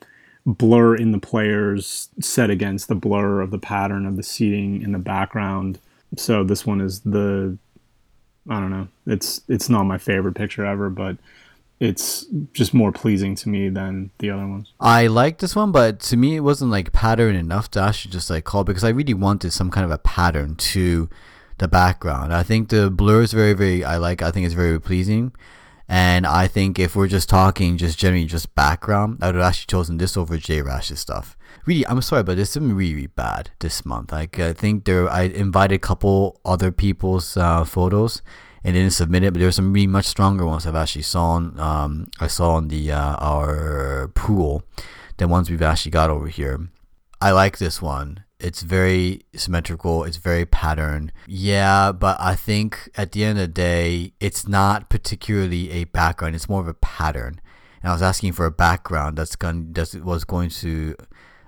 blur 0.46 0.96
in 0.96 1.12
the 1.12 1.20
players 1.20 2.10
set 2.20 2.50
against 2.50 2.88
the 2.88 2.96
blur 2.96 3.42
of 3.42 3.52
the 3.52 3.60
pattern 3.60 4.06
of 4.06 4.18
the 4.18 4.24
seating 4.24 4.82
in 4.82 4.92
the 4.92 5.00
background. 5.00 5.80
So 6.18 6.44
this 6.44 6.66
one 6.66 6.82
is 6.82 7.02
the 7.02 7.58
I 8.50 8.60
don't 8.60 8.72
know. 8.72 8.88
It's 9.06 9.42
it's 9.48 9.70
not 9.70 9.84
my 9.84 9.98
favorite 9.98 10.34
picture 10.34 10.66
ever, 10.66 10.90
but 10.90 11.18
it's 11.80 12.26
just 12.54 12.74
more 12.74 12.92
pleasing 12.92 13.36
to 13.36 13.50
me 13.50 13.70
than 13.70 14.12
the 14.20 14.32
other 14.32 14.48
ones. 14.48 14.74
I 14.80 15.08
like 15.08 15.40
this 15.40 15.56
one, 15.56 15.72
but 15.72 16.00
to 16.02 16.18
me, 16.18 16.36
it 16.36 16.42
wasn't 16.42 16.72
like 16.72 16.92
pattern 16.92 17.36
enough 17.36 17.72
to 17.72 17.82
actually 17.82 18.12
just 18.12 18.30
like 18.30 18.44
call 18.44 18.64
because 18.64 18.84
I 18.84 18.90
really 18.90 19.14
wanted 19.14 19.52
some 19.52 19.72
kind 19.72 19.86
of 19.86 19.92
a 19.92 19.98
pattern 19.98 20.56
to 20.56 21.10
the 21.62 21.68
background. 21.68 22.34
I 22.34 22.44
think 22.44 22.70
the 22.70 22.90
blur 22.90 23.22
is 23.22 23.34
very, 23.34 23.54
very, 23.54 23.86
I 23.86 23.98
like, 23.98 24.22
I 24.22 24.32
think 24.32 24.46
it's 24.46 24.56
very 24.56 24.82
pleasing. 24.82 25.32
And 25.88 26.26
I 26.26 26.48
think 26.48 26.80
if 26.80 26.96
we're 26.96 27.08
just 27.08 27.30
talking 27.30 27.78
just 27.78 28.00
generally 28.00 28.26
just 28.26 28.56
background, 28.56 29.20
I 29.22 29.28
would 29.28 29.36
have 29.36 29.44
actually 29.44 29.68
chosen 29.68 29.98
this 29.98 30.18
over 30.18 30.38
J 30.38 30.62
Rash's 30.62 31.00
stuff. 31.00 31.38
Really, 31.66 31.86
I'm 31.86 32.02
sorry, 32.02 32.24
but 32.24 32.40
it's 32.40 32.56
been 32.56 32.76
really, 32.76 32.96
really 32.96 33.08
bad 33.08 33.52
this 33.60 33.86
month. 33.86 34.12
Like, 34.12 34.40
I 34.40 34.54
think 34.54 34.86
there, 34.86 35.08
I 35.08 35.24
invited 35.24 35.76
a 35.76 35.80
couple 35.80 36.40
other 36.44 36.72
people's 36.72 37.38
uh, 37.38 37.64
photos 37.64 38.24
and 38.64 38.74
didn't 38.74 38.94
submit 38.94 39.24
it. 39.24 39.34
But 39.34 39.42
there's 39.42 39.58
some 39.58 39.74
really 39.74 39.86
much 39.86 40.06
stronger 40.06 40.46
ones 40.46 40.66
I've 40.66 40.76
actually 40.76 41.04
saw 41.04 41.32
on, 41.32 41.60
um, 41.60 42.10
I 42.20 42.28
saw 42.28 42.56
on 42.56 42.70
the 42.70 42.92
uh, 42.92 43.16
our 43.18 44.08
pool 44.16 44.64
than 45.18 45.30
ones 45.30 45.50
we've 45.52 45.62
actually 45.62 45.92
got 45.92 46.10
over 46.10 46.28
here. 46.28 46.70
I 47.20 47.32
like 47.32 47.60
this 47.60 47.82
one. 47.82 48.24
It's 48.42 48.64
very 48.64 49.22
symmetrical. 49.36 50.04
It's 50.04 50.18
very 50.18 50.46
patterned. 50.46 51.14
Yeah, 51.28 51.92
but 51.92 52.20
I 52.20 52.36
think 52.36 52.90
at 52.96 53.12
the 53.12 53.24
end 53.24 53.38
of 53.38 53.44
the 53.44 53.54
day, 53.54 54.14
it's 54.20 54.48
not 54.48 54.90
particularly 54.90 55.72
a 55.72 55.84
background. 55.86 56.36
It's 56.36 56.50
more 56.50 56.62
of 56.62 56.68
a 56.68 56.74
pattern. 56.74 57.40
And 57.82 57.92
I 57.92 57.94
was 57.94 58.02
asking 58.02 58.34
for 58.34 58.46
a 58.46 58.52
background 58.52 59.18
that's 59.18 59.36
going 59.36 59.74
that 59.74 59.94
was 60.04 60.24
going 60.24 60.50
to 60.50 60.96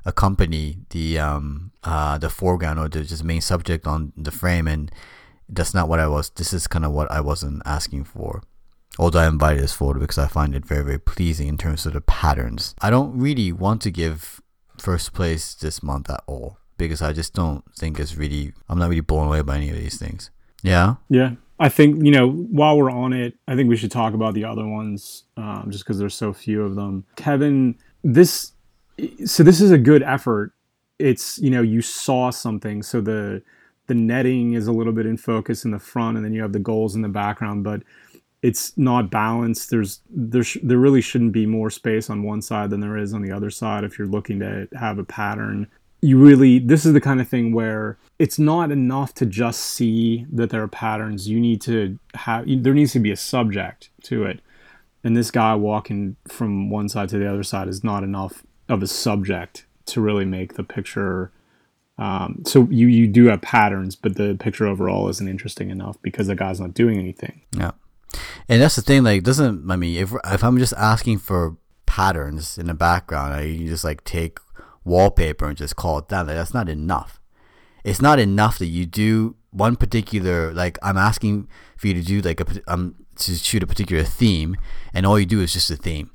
accompany 0.06 0.79
the 0.89 1.17
um 1.17 1.71
uh 1.84 2.17
the 2.17 2.29
foreground 2.29 2.77
or 2.77 2.89
the 2.89 3.03
just 3.03 3.23
main 3.23 3.39
subject 3.39 3.88
on 3.88 4.12
the 4.17 4.32
frame 4.32 4.67
and 4.67 4.91
that's 5.47 5.73
not 5.73 5.88
what 5.88 5.99
I 5.99 6.08
was. 6.08 6.29
This 6.32 6.53
is 6.53 6.67
kind 6.67 6.86
of 6.86 6.91
what 6.91 7.12
I 7.12 7.21
wasn't 7.21 7.62
asking 7.65 8.06
for. 8.06 8.41
Although 8.99 9.19
I 9.19 9.27
invited 9.27 9.63
this 9.63 9.73
photo 9.73 9.99
because 9.99 10.17
I 10.17 10.27
find 10.27 10.53
it 10.56 10.65
very, 10.65 10.84
very 10.84 10.99
pleasing 10.99 11.47
in 11.47 11.58
terms 11.58 11.86
of 11.86 11.93
the 11.93 12.01
patterns. 12.01 12.75
I 12.82 12.89
don't 12.89 13.17
really 13.17 13.51
want 13.51 13.82
to 13.84 13.91
give 13.91 14.41
first 14.79 15.13
place 15.13 15.53
this 15.56 15.82
month 15.84 16.10
at 16.10 16.23
all 16.27 16.58
because 16.78 17.02
I 17.02 17.14
just 17.14 17.34
don't 17.34 17.64
think 17.76 18.00
it's 18.00 18.16
really, 18.16 18.54
I'm 18.70 18.80
not 18.80 18.90
really 18.90 19.02
blown 19.02 19.28
away 19.28 19.42
by 19.42 19.58
any 19.58 19.70
of 19.70 19.76
these 19.76 19.98
things. 19.98 20.30
Yeah. 20.62 20.96
Yeah. 21.10 21.32
I 21.60 21.70
think, 21.70 22.04
you 22.04 22.12
know, 22.12 22.30
while 22.30 22.78
we're 22.78 22.92
on 22.92 23.14
it, 23.14 23.36
I 23.48 23.56
think 23.56 23.70
we 23.70 23.78
should 23.78 23.92
talk 23.92 24.14
about 24.14 24.34
the 24.34 24.46
other 24.46 24.68
ones 24.68 25.24
um, 25.38 25.68
just 25.70 25.84
because 25.84 26.00
there's 26.00 26.16
so 26.16 26.34
few 26.34 26.64
of 26.64 26.76
them. 26.76 27.06
Kevin, 27.16 27.76
this, 28.04 28.54
so 29.26 29.44
this 29.44 29.62
is 29.62 29.72
a 29.72 29.78
good 29.78 30.04
effort. 30.04 30.54
It's, 31.00 31.40
you 31.40 31.50
know, 31.50 31.62
you 31.62 31.82
saw 31.82 32.32
something. 32.32 32.84
So 32.84 33.02
the, 33.02 33.44
the 33.88 33.94
netting 33.94 34.54
is 34.54 34.68
a 34.68 34.72
little 34.72 34.94
bit 34.94 35.06
in 35.06 35.18
focus 35.18 35.66
in 35.66 35.72
the 35.72 35.80
front 35.80 36.18
and 36.18 36.26
then 36.26 36.34
you 36.34 36.42
have 36.42 36.54
the 36.54 36.60
goals 36.60 36.96
in 36.96 37.02
the 37.02 37.10
background 37.10 37.64
but 37.64 37.84
it's 38.42 38.78
not 38.78 39.10
balanced 39.10 39.70
there's 39.70 40.02
there 40.10 40.44
sh- 40.44 40.58
there 40.64 40.78
really 40.78 41.02
shouldn't 41.02 41.32
be 41.32 41.46
more 41.46 41.70
space 41.70 42.10
on 42.10 42.24
one 42.24 42.42
side 42.42 42.70
than 42.70 42.80
there 42.80 42.98
is 42.98 43.14
on 43.14 43.22
the 43.22 43.32
other 43.32 43.50
side 43.50 43.84
if 43.84 43.98
you're 43.98 44.08
looking 44.08 44.40
to 44.40 44.68
have 44.78 45.00
a 45.00 45.04
pattern 45.04 45.68
you 46.04 46.18
really 46.18 46.60
this 46.60 46.86
is 46.86 46.94
the 46.94 47.02
kind 47.02 47.22
of 47.22 47.28
thing 47.28 47.54
where 47.54 47.98
it's 48.20 48.38
not 48.38 48.72
enough 48.72 49.13
to 49.13 49.26
just 49.26 49.62
see 49.62 50.26
that 50.32 50.50
there 50.50 50.62
are 50.62 50.68
patterns 50.68 51.30
you 51.30 51.39
need 51.39 51.62
to 51.62 51.98
have 52.16 52.46
there 52.62 52.74
needs 52.74 52.92
to 52.92 53.00
be 53.00 53.12
a 53.12 53.16
subject 53.16 53.89
to 54.04 54.26
it 54.26 54.42
and 55.04 55.16
this 55.16 55.32
guy 55.32 55.56
walking 55.56 56.16
from 56.28 56.70
one 56.70 56.89
side 56.89 57.08
to 57.08 57.18
the 57.18 57.30
other 57.30 57.44
side 57.44 57.70
is 57.70 57.84
not 57.84 58.04
enough 58.04 58.44
of 58.68 58.84
a 58.84 58.88
subject 58.88 59.66
to 59.86 60.02
really 60.02 60.26
make 60.26 60.56
the 60.56 60.63
picture 60.63 61.32
um, 61.98 62.42
so 62.46 62.68
you 62.72 62.88
you 62.88 63.08
do 63.08 63.26
have 63.26 63.42
patterns, 63.42 63.96
but 63.96 64.16
the 64.16 64.36
picture 64.39 64.66
overall 64.66 65.10
isn't 65.10 65.28
interesting 65.28 65.70
enough 65.70 66.02
because 66.02 66.26
the 66.26 66.36
guy's 66.36 66.60
not 66.60 66.74
doing 66.74 66.98
anything. 66.98 67.42
Yeah, 67.56 67.72
and 68.50 68.62
that's 68.62 68.76
the 68.76 68.82
thing. 68.82 69.04
Like, 69.04 69.22
doesn't 69.22 69.70
I 69.70 69.76
mean, 69.76 70.02
if 70.02 70.12
if 70.26 70.44
I'm 70.44 70.58
just 70.58 70.74
asking 70.74 71.20
for 71.20 71.56
patterns 71.86 72.58
in 72.58 72.66
the 72.66 72.74
background, 72.74 73.36
I 73.36 73.42
you 73.44 73.68
just 73.68 73.84
like 73.84 74.04
take 74.06 74.39
wallpaper 74.86 75.48
and 75.48 75.58
just 75.58 75.76
call 75.76 75.98
it 76.00 76.08
that. 76.10 76.28
Like, 76.28 76.36
that's 76.36 76.54
not 76.54 76.69
enough. 76.69 77.19
It's 77.84 78.02
not 78.02 78.19
enough 78.19 78.60
that 78.60 78.67
you 78.67 78.86
do 78.86 79.36
one 79.52 79.76
particular 79.76 80.52
like 80.54 80.80
I'm 80.82 80.98
asking 80.98 81.48
for 81.78 81.88
you 81.88 81.93
to 81.93 82.02
do 82.02 82.22
like 82.22 82.39
a 82.39 82.46
um 82.67 82.96
to 83.17 83.36
shoot 83.36 83.62
a 83.62 83.67
particular 83.67 84.04
theme, 84.04 84.56
and 84.93 85.06
all 85.06 85.19
you 85.19 85.26
do 85.26 85.41
is 85.41 85.54
just 85.54 85.69
a 85.69 85.76
theme. 85.76 86.12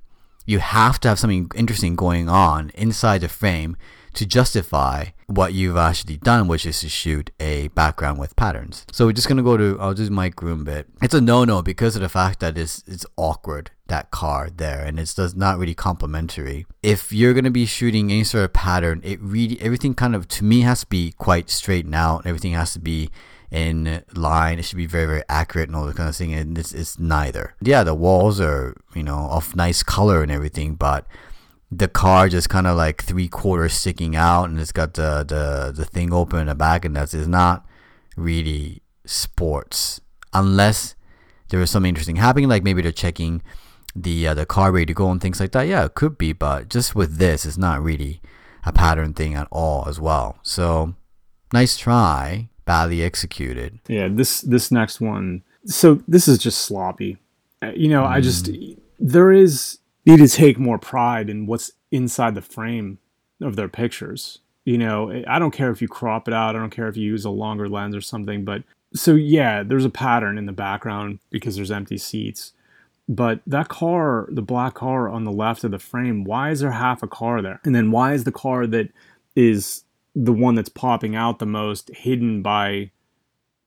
You 0.46 0.58
have 0.60 0.98
to 1.00 1.08
have 1.08 1.18
something 1.18 1.50
interesting 1.54 1.94
going 1.94 2.28
on 2.28 2.70
inside 2.74 3.20
the 3.20 3.28
frame 3.28 3.76
to 4.18 4.26
justify 4.26 5.06
what 5.26 5.54
you've 5.54 5.76
actually 5.76 6.16
done, 6.16 6.48
which 6.48 6.66
is 6.66 6.80
to 6.80 6.88
shoot 6.88 7.30
a 7.38 7.68
background 7.68 8.18
with 8.18 8.34
patterns. 8.36 8.84
So 8.92 9.06
we're 9.06 9.12
just 9.12 9.28
gonna 9.28 9.42
go 9.42 9.56
to 9.56 9.76
I'll 9.80 9.94
do 9.94 10.08
my 10.10 10.28
groom 10.28 10.64
bit. 10.64 10.88
It's 11.00 11.14
a 11.14 11.20
no-no 11.20 11.62
because 11.62 11.96
of 11.96 12.02
the 12.02 12.08
fact 12.08 12.40
that 12.40 12.58
it's 12.58 12.82
it's 12.86 13.06
awkward 13.16 13.70
that 13.86 14.10
car 14.10 14.50
there 14.54 14.84
and 14.84 14.98
it's 14.98 15.14
does 15.14 15.34
not 15.34 15.58
really 15.58 15.74
complementary. 15.74 16.66
If 16.82 17.12
you're 17.12 17.34
gonna 17.34 17.50
be 17.50 17.66
shooting 17.66 18.10
any 18.10 18.24
sort 18.24 18.44
of 18.44 18.52
pattern, 18.52 19.00
it 19.04 19.20
really 19.20 19.60
everything 19.60 19.94
kind 19.94 20.14
of 20.14 20.28
to 20.28 20.44
me 20.44 20.62
has 20.62 20.80
to 20.80 20.86
be 20.86 21.12
quite 21.12 21.48
straightened 21.48 21.94
out. 21.94 22.26
Everything 22.26 22.52
has 22.52 22.72
to 22.72 22.80
be 22.80 23.10
in 23.50 24.02
line. 24.14 24.58
It 24.58 24.64
should 24.64 24.76
be 24.76 24.86
very, 24.86 25.06
very 25.06 25.22
accurate 25.28 25.68
and 25.68 25.76
all 25.76 25.86
that 25.86 25.96
kind 25.96 26.08
of 26.08 26.16
thing. 26.16 26.34
And 26.34 26.58
it's, 26.58 26.72
it's 26.72 26.98
neither. 26.98 27.54
Yeah, 27.60 27.82
the 27.82 27.94
walls 27.94 28.40
are, 28.40 28.76
you 28.94 29.02
know, 29.02 29.28
of 29.30 29.56
nice 29.56 29.82
color 29.82 30.22
and 30.22 30.30
everything, 30.30 30.74
but 30.74 31.06
the 31.70 31.88
car 31.88 32.28
just 32.28 32.48
kind 32.48 32.66
of 32.66 32.76
like 32.76 33.02
three 33.02 33.28
quarters 33.28 33.74
sticking 33.74 34.16
out 34.16 34.44
and 34.44 34.58
it's 34.58 34.72
got 34.72 34.94
the, 34.94 35.24
the, 35.26 35.72
the 35.74 35.84
thing 35.84 36.12
open 36.12 36.40
in 36.40 36.46
the 36.46 36.54
back 36.54 36.84
and 36.84 36.96
that's 36.96 37.12
is 37.12 37.28
not 37.28 37.66
really 38.16 38.82
sports. 39.04 40.00
Unless 40.32 40.94
there 41.50 41.60
is 41.60 41.70
something 41.70 41.88
interesting 41.88 42.16
happening 42.16 42.48
like 42.48 42.62
maybe 42.62 42.82
they're 42.82 42.92
checking 42.92 43.42
the 43.94 44.28
uh, 44.28 44.34
the 44.34 44.46
car 44.46 44.70
ready 44.70 44.86
to 44.86 44.94
go 44.94 45.10
and 45.10 45.20
things 45.20 45.40
like 45.40 45.52
that. 45.52 45.62
Yeah 45.62 45.84
it 45.84 45.94
could 45.94 46.16
be 46.16 46.32
but 46.32 46.68
just 46.68 46.94
with 46.94 47.16
this 47.16 47.44
it's 47.44 47.58
not 47.58 47.82
really 47.82 48.20
a 48.64 48.72
pattern 48.72 49.12
thing 49.12 49.34
at 49.34 49.48
all 49.50 49.86
as 49.88 50.00
well. 50.00 50.38
So 50.42 50.94
nice 51.52 51.76
try 51.76 52.48
badly 52.64 53.02
executed. 53.02 53.78
Yeah 53.88 54.08
this 54.10 54.40
this 54.40 54.70
next 54.70 55.00
one 55.00 55.42
so 55.66 56.02
this 56.08 56.28
is 56.28 56.38
just 56.38 56.62
sloppy. 56.62 57.18
Uh, 57.60 57.72
you 57.74 57.88
know 57.88 58.04
mm. 58.04 58.08
i 58.08 58.20
just 58.20 58.48
there 59.00 59.32
is 59.32 59.77
need 60.08 60.28
to 60.28 60.28
take 60.28 60.58
more 60.58 60.78
pride 60.78 61.28
in 61.28 61.46
what's 61.46 61.72
inside 61.90 62.34
the 62.34 62.42
frame 62.42 62.98
of 63.40 63.56
their 63.56 63.68
pictures. 63.68 64.38
You 64.64 64.78
know, 64.78 65.22
I 65.26 65.38
don't 65.38 65.52
care 65.52 65.70
if 65.70 65.80
you 65.80 65.88
crop 65.88 66.28
it 66.28 66.34
out, 66.34 66.56
I 66.56 66.58
don't 66.58 66.70
care 66.70 66.88
if 66.88 66.96
you 66.96 67.04
use 67.04 67.24
a 67.24 67.30
longer 67.30 67.68
lens 67.68 67.96
or 67.96 68.00
something, 68.00 68.44
but 68.44 68.62
so 68.94 69.14
yeah, 69.14 69.62
there's 69.62 69.84
a 69.84 69.90
pattern 69.90 70.38
in 70.38 70.46
the 70.46 70.52
background 70.52 71.20
because 71.30 71.56
there's 71.56 71.70
empty 71.70 71.98
seats. 71.98 72.52
But 73.08 73.40
that 73.46 73.68
car, 73.68 74.28
the 74.30 74.42
black 74.42 74.74
car 74.74 75.08
on 75.08 75.24
the 75.24 75.32
left 75.32 75.64
of 75.64 75.70
the 75.70 75.78
frame, 75.78 76.24
why 76.24 76.50
is 76.50 76.60
there 76.60 76.72
half 76.72 77.02
a 77.02 77.08
car 77.08 77.40
there? 77.40 77.60
And 77.64 77.74
then 77.74 77.90
why 77.90 78.12
is 78.12 78.24
the 78.24 78.32
car 78.32 78.66
that 78.66 78.90
is 79.34 79.84
the 80.14 80.32
one 80.32 80.54
that's 80.54 80.68
popping 80.68 81.16
out 81.16 81.38
the 81.38 81.46
most 81.46 81.90
hidden 81.94 82.42
by 82.42 82.90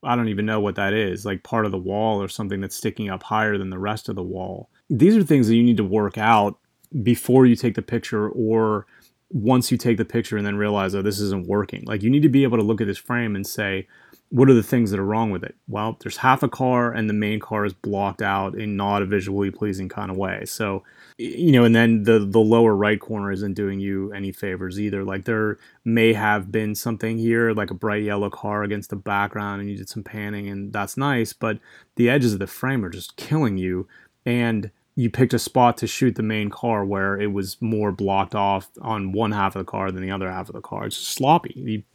I 0.03 0.15
don't 0.15 0.29
even 0.29 0.47
know 0.47 0.59
what 0.59 0.75
that 0.75 0.93
is, 0.93 1.25
like 1.25 1.43
part 1.43 1.65
of 1.65 1.71
the 1.71 1.77
wall 1.77 2.21
or 2.21 2.27
something 2.27 2.59
that's 2.59 2.75
sticking 2.75 3.09
up 3.09 3.21
higher 3.23 3.57
than 3.57 3.69
the 3.69 3.77
rest 3.79 4.09
of 4.09 4.15
the 4.15 4.23
wall? 4.23 4.69
These 4.91 5.15
are 5.15 5.23
things 5.23 5.47
that 5.47 5.55
you 5.55 5.63
need 5.63 5.77
to 5.77 5.85
work 5.85 6.17
out 6.17 6.59
before 7.01 7.45
you 7.45 7.55
take 7.55 7.75
the 7.75 7.81
picture 7.81 8.29
or 8.29 8.85
once 9.29 9.71
you 9.71 9.77
take 9.77 9.95
the 9.95 10.03
picture 10.03 10.35
and 10.35 10.45
then 10.45 10.57
realize 10.57 10.93
oh 10.93 11.01
this 11.01 11.21
isn't 11.21 11.47
working. 11.47 11.83
Like 11.85 12.03
you 12.03 12.09
need 12.09 12.23
to 12.23 12.29
be 12.29 12.43
able 12.43 12.57
to 12.57 12.63
look 12.63 12.81
at 12.81 12.87
this 12.87 12.97
frame 12.97 13.35
and 13.35 13.47
say 13.47 13.87
what 14.29 14.49
are 14.49 14.53
the 14.53 14.63
things 14.63 14.91
that 14.91 14.99
are 14.99 15.05
wrong 15.05 15.31
with 15.31 15.43
it? 15.43 15.55
Well 15.69 15.97
there's 16.01 16.17
half 16.17 16.43
a 16.43 16.49
car 16.49 16.91
and 16.91 17.09
the 17.09 17.13
main 17.13 17.39
car 17.39 17.63
is 17.63 17.73
blocked 17.73 18.21
out 18.21 18.55
in 18.55 18.75
not 18.75 19.01
a 19.01 19.05
visually 19.05 19.49
pleasing 19.49 19.87
kind 19.87 20.11
of 20.11 20.17
way. 20.17 20.43
So 20.43 20.83
you 21.17 21.53
know 21.53 21.63
and 21.63 21.73
then 21.73 22.03
the 22.03 22.19
the 22.19 22.39
lower 22.39 22.75
right 22.75 22.99
corner 22.99 23.31
isn't 23.31 23.53
doing 23.53 23.79
you 23.79 24.11
any 24.11 24.33
favors 24.33 24.77
either. 24.77 25.05
Like 25.05 25.23
there 25.23 25.57
may 25.85 26.11
have 26.11 26.51
been 26.51 26.75
something 26.75 27.17
here 27.17 27.53
like 27.53 27.71
a 27.71 27.75
bright 27.75 28.03
yellow 28.03 28.29
car 28.29 28.63
against 28.63 28.89
the 28.89 28.97
background 28.97 29.61
and 29.61 29.69
you 29.69 29.77
did 29.77 29.87
some 29.87 30.03
panning 30.03 30.49
and 30.49 30.73
that's 30.73 30.97
nice 30.97 31.31
but 31.31 31.59
the 31.95 32.09
edges 32.09 32.33
of 32.33 32.39
the 32.39 32.47
frame 32.47 32.83
are 32.83 32.89
just 32.89 33.15
killing 33.15 33.57
you. 33.57 33.87
And 34.25 34.69
you 34.95 35.09
picked 35.09 35.33
a 35.33 35.39
spot 35.39 35.77
to 35.77 35.87
shoot 35.87 36.15
the 36.15 36.23
main 36.23 36.49
car 36.49 36.83
where 36.83 37.19
it 37.19 37.31
was 37.31 37.57
more 37.61 37.91
blocked 37.91 38.35
off 38.35 38.69
on 38.81 39.11
one 39.11 39.31
half 39.31 39.55
of 39.55 39.65
the 39.65 39.69
car 39.69 39.91
than 39.91 40.01
the 40.01 40.11
other 40.11 40.29
half 40.29 40.49
of 40.49 40.55
the 40.55 40.61
car. 40.61 40.85
It's 40.85 40.97
sloppy. 40.97 41.85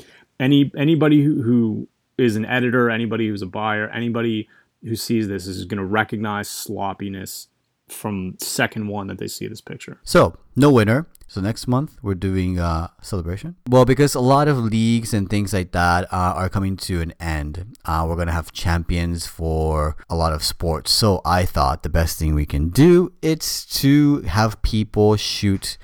Any 0.41 0.71
anybody 0.77 1.23
who, 1.23 1.43
who 1.43 1.89
is 2.19 2.37
an 2.37 2.45
editor, 2.45 2.91
anybody 2.91 3.29
who's 3.29 3.43
a 3.43 3.47
buyer, 3.47 3.89
anybody 3.89 4.49
who 4.83 4.97
sees 4.97 5.29
this 5.29 5.47
is 5.47 5.65
going 5.65 5.79
to 5.79 5.85
recognize 5.85 6.49
sloppiness 6.49 7.49
from 7.89 8.37
second 8.41 8.89
one 8.89 9.07
that 9.09 9.19
they 9.19 9.29
see 9.29 9.47
this 9.47 9.61
picture. 9.61 9.99
So, 10.05 10.37
no 10.55 10.71
winner. 10.71 11.07
So 11.29 11.41
next 11.41 11.67
month 11.67 11.97
we're 12.03 12.15
doing 12.15 12.59
a 12.59 12.93
celebration. 13.03 13.57
Well, 13.69 13.85
because 13.85 14.15
a 14.15 14.21
lot 14.21 14.47
of 14.47 14.59
leagues 14.59 15.13
and 15.13 15.29
things 15.29 15.53
like 15.53 15.73
that 15.73 16.05
uh, 16.13 16.35
are 16.37 16.49
coming 16.49 16.77
to 16.79 17.01
an 17.01 17.15
end, 17.19 17.77
uh, 17.85 18.07
we're 18.09 18.17
gonna 18.17 18.33
have 18.33 18.53
champions 18.53 19.27
for 19.27 19.97
a 20.09 20.15
lot 20.15 20.33
of 20.33 20.45
sports. 20.45 20.93
So 20.93 21.21
I 21.25 21.45
thought 21.45 21.83
the 21.83 21.89
best 21.89 22.19
thing 22.19 22.35
we 22.35 22.47
can 22.47 22.69
do 22.69 23.13
is 23.23 23.65
to 23.67 24.21
have 24.23 24.63
people 24.63 25.17
shoot 25.17 25.79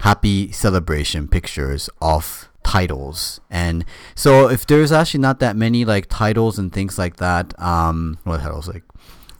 happy 0.00 0.52
celebration 0.52 1.28
pictures 1.28 1.88
of 2.00 2.48
titles 2.64 3.40
and 3.50 3.84
so 4.14 4.48
if 4.48 4.66
there's 4.66 4.90
actually 4.90 5.20
not 5.20 5.38
that 5.38 5.54
many 5.54 5.84
like 5.84 6.06
titles 6.08 6.58
and 6.58 6.72
things 6.72 6.98
like 6.98 7.16
that 7.16 7.56
um 7.60 8.18
what 8.24 8.40
titles 8.40 8.66
like 8.66 8.82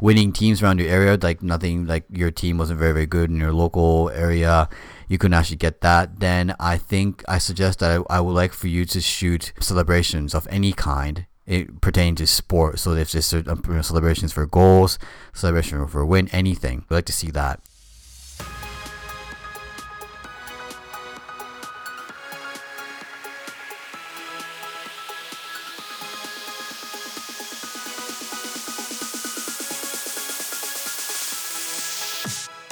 winning 0.04 0.34
teams 0.34 0.62
around 0.62 0.78
your 0.78 0.90
area 0.90 1.18
like 1.22 1.42
nothing 1.42 1.86
like 1.86 2.04
your 2.10 2.30
team 2.30 2.58
wasn't 2.58 2.78
very 2.78 2.92
very 2.92 3.06
good 3.06 3.30
in 3.30 3.38
your 3.38 3.54
local 3.54 4.10
area 4.10 4.68
you 5.08 5.16
couldn't 5.16 5.32
actually 5.32 5.56
get 5.56 5.80
that 5.80 6.20
then 6.20 6.54
i 6.60 6.76
think 6.76 7.24
i 7.26 7.38
suggest 7.38 7.78
that 7.78 7.90
i, 7.90 8.16
I 8.18 8.20
would 8.20 8.34
like 8.34 8.52
for 8.52 8.68
you 8.68 8.84
to 8.84 9.00
shoot 9.00 9.54
celebrations 9.60 10.34
of 10.34 10.46
any 10.50 10.72
kind. 10.74 11.24
It 11.46 11.80
pertaining 11.80 12.16
to 12.16 12.26
sport 12.26 12.78
so 12.78 12.92
if 12.92 13.12
there's 13.12 13.26
celebrations 13.26 14.32
for 14.32 14.46
goals 14.46 14.98
celebration 15.34 15.86
for 15.86 16.00
a 16.00 16.06
win 16.06 16.28
anything 16.32 16.84
we'd 16.88 16.96
like 16.96 17.04
to 17.06 17.12
see 17.12 17.30
that 17.32 17.60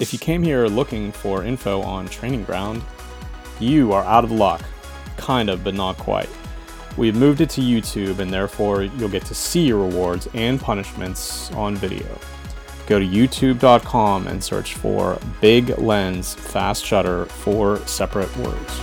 If 0.02 0.12
you 0.12 0.18
came 0.18 0.42
here 0.42 0.66
looking 0.66 1.12
for 1.12 1.44
info 1.44 1.80
on 1.80 2.08
Training 2.08 2.42
Ground, 2.42 2.82
you 3.60 3.92
are 3.92 4.02
out 4.02 4.24
of 4.24 4.32
luck. 4.32 4.60
Kind 5.16 5.48
of, 5.48 5.62
but 5.62 5.74
not 5.74 5.96
quite. 5.96 6.28
We've 6.96 7.14
moved 7.14 7.40
it 7.40 7.48
to 7.50 7.60
YouTube, 7.60 8.18
and 8.18 8.28
therefore 8.28 8.82
you'll 8.82 9.08
get 9.08 9.24
to 9.26 9.34
see 9.36 9.64
your 9.64 9.86
rewards 9.86 10.28
and 10.34 10.60
punishments 10.60 11.52
on 11.52 11.76
video. 11.76 12.18
Go 12.88 12.98
to 12.98 13.06
youtube.com 13.06 14.26
and 14.26 14.42
search 14.42 14.74
for 14.74 15.20
Big 15.40 15.78
Lens 15.78 16.34
Fast 16.34 16.84
Shutter 16.84 17.26
for 17.26 17.76
separate 17.86 18.36
words. 18.38 18.80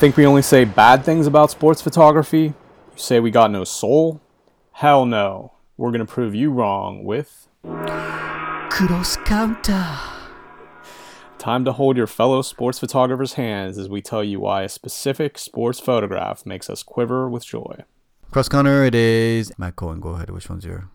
Think 0.00 0.16
we 0.16 0.26
only 0.26 0.42
say 0.42 0.64
bad 0.64 1.04
things 1.04 1.28
about 1.28 1.52
sports 1.52 1.80
photography? 1.80 2.46
You 2.46 2.54
say 2.96 3.20
we 3.20 3.30
got 3.30 3.52
no 3.52 3.62
soul? 3.62 4.20
Hell 4.72 5.06
no. 5.06 5.52
We're 5.78 5.90
going 5.90 6.04
to 6.04 6.12
prove 6.12 6.34
you 6.34 6.50
wrong 6.50 7.04
with 7.04 7.48
cross 8.70 9.16
counter 9.24 9.86
time 11.38 11.64
to 11.64 11.72
hold 11.72 11.96
your 11.96 12.06
fellow 12.06 12.42
sports 12.42 12.78
photographer's 12.78 13.34
hands 13.34 13.78
as 13.78 13.88
we 13.88 14.02
tell 14.02 14.22
you 14.22 14.40
why 14.40 14.64
a 14.64 14.68
specific 14.68 15.38
sports 15.38 15.80
photograph 15.80 16.44
makes 16.44 16.68
us 16.68 16.82
quiver 16.82 17.30
with 17.30 17.46
joy. 17.46 17.84
cross 18.30 18.48
counter 18.48 18.84
it 18.84 18.94
is 18.94 19.52
matt 19.56 19.76
cohen 19.76 20.00
go 20.00 20.10
ahead 20.10 20.30
which 20.30 20.50
one's 20.50 20.64
your 20.64 20.90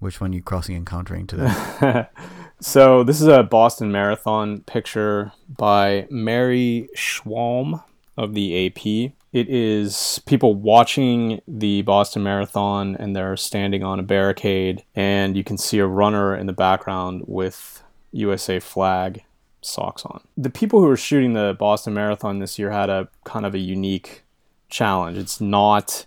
which 0.00 0.20
one 0.20 0.32
you 0.32 0.42
crossing 0.42 0.74
and 0.74 0.80
encountering 0.80 1.26
today 1.26 2.06
So 2.62 3.02
this 3.02 3.20
is 3.20 3.26
a 3.26 3.42
Boston 3.42 3.90
Marathon 3.90 4.60
picture 4.60 5.32
by 5.48 6.06
Mary 6.10 6.88
Schwalm 6.96 7.82
of 8.16 8.34
the 8.34 8.66
AP. 8.68 9.12
It 9.32 9.48
is 9.48 10.20
people 10.26 10.54
watching 10.54 11.40
the 11.48 11.82
Boston 11.82 12.22
Marathon 12.22 12.96
and 12.96 13.16
they're 13.16 13.36
standing 13.36 13.82
on 13.82 13.98
a 13.98 14.02
barricade 14.02 14.84
and 14.94 15.36
you 15.36 15.42
can 15.44 15.56
see 15.56 15.78
a 15.78 15.86
runner 15.86 16.36
in 16.36 16.46
the 16.46 16.52
background 16.52 17.22
with 17.26 17.82
USA 18.12 18.60
flag 18.60 19.24
socks 19.62 20.04
on. 20.04 20.22
The 20.36 20.50
people 20.50 20.80
who 20.80 20.88
are 20.88 20.96
shooting 20.96 21.32
the 21.32 21.56
Boston 21.58 21.94
Marathon 21.94 22.40
this 22.40 22.58
year 22.58 22.70
had 22.70 22.90
a 22.90 23.08
kind 23.24 23.46
of 23.46 23.54
a 23.54 23.58
unique 23.58 24.22
challenge. 24.68 25.16
It's 25.16 25.40
not 25.40 26.04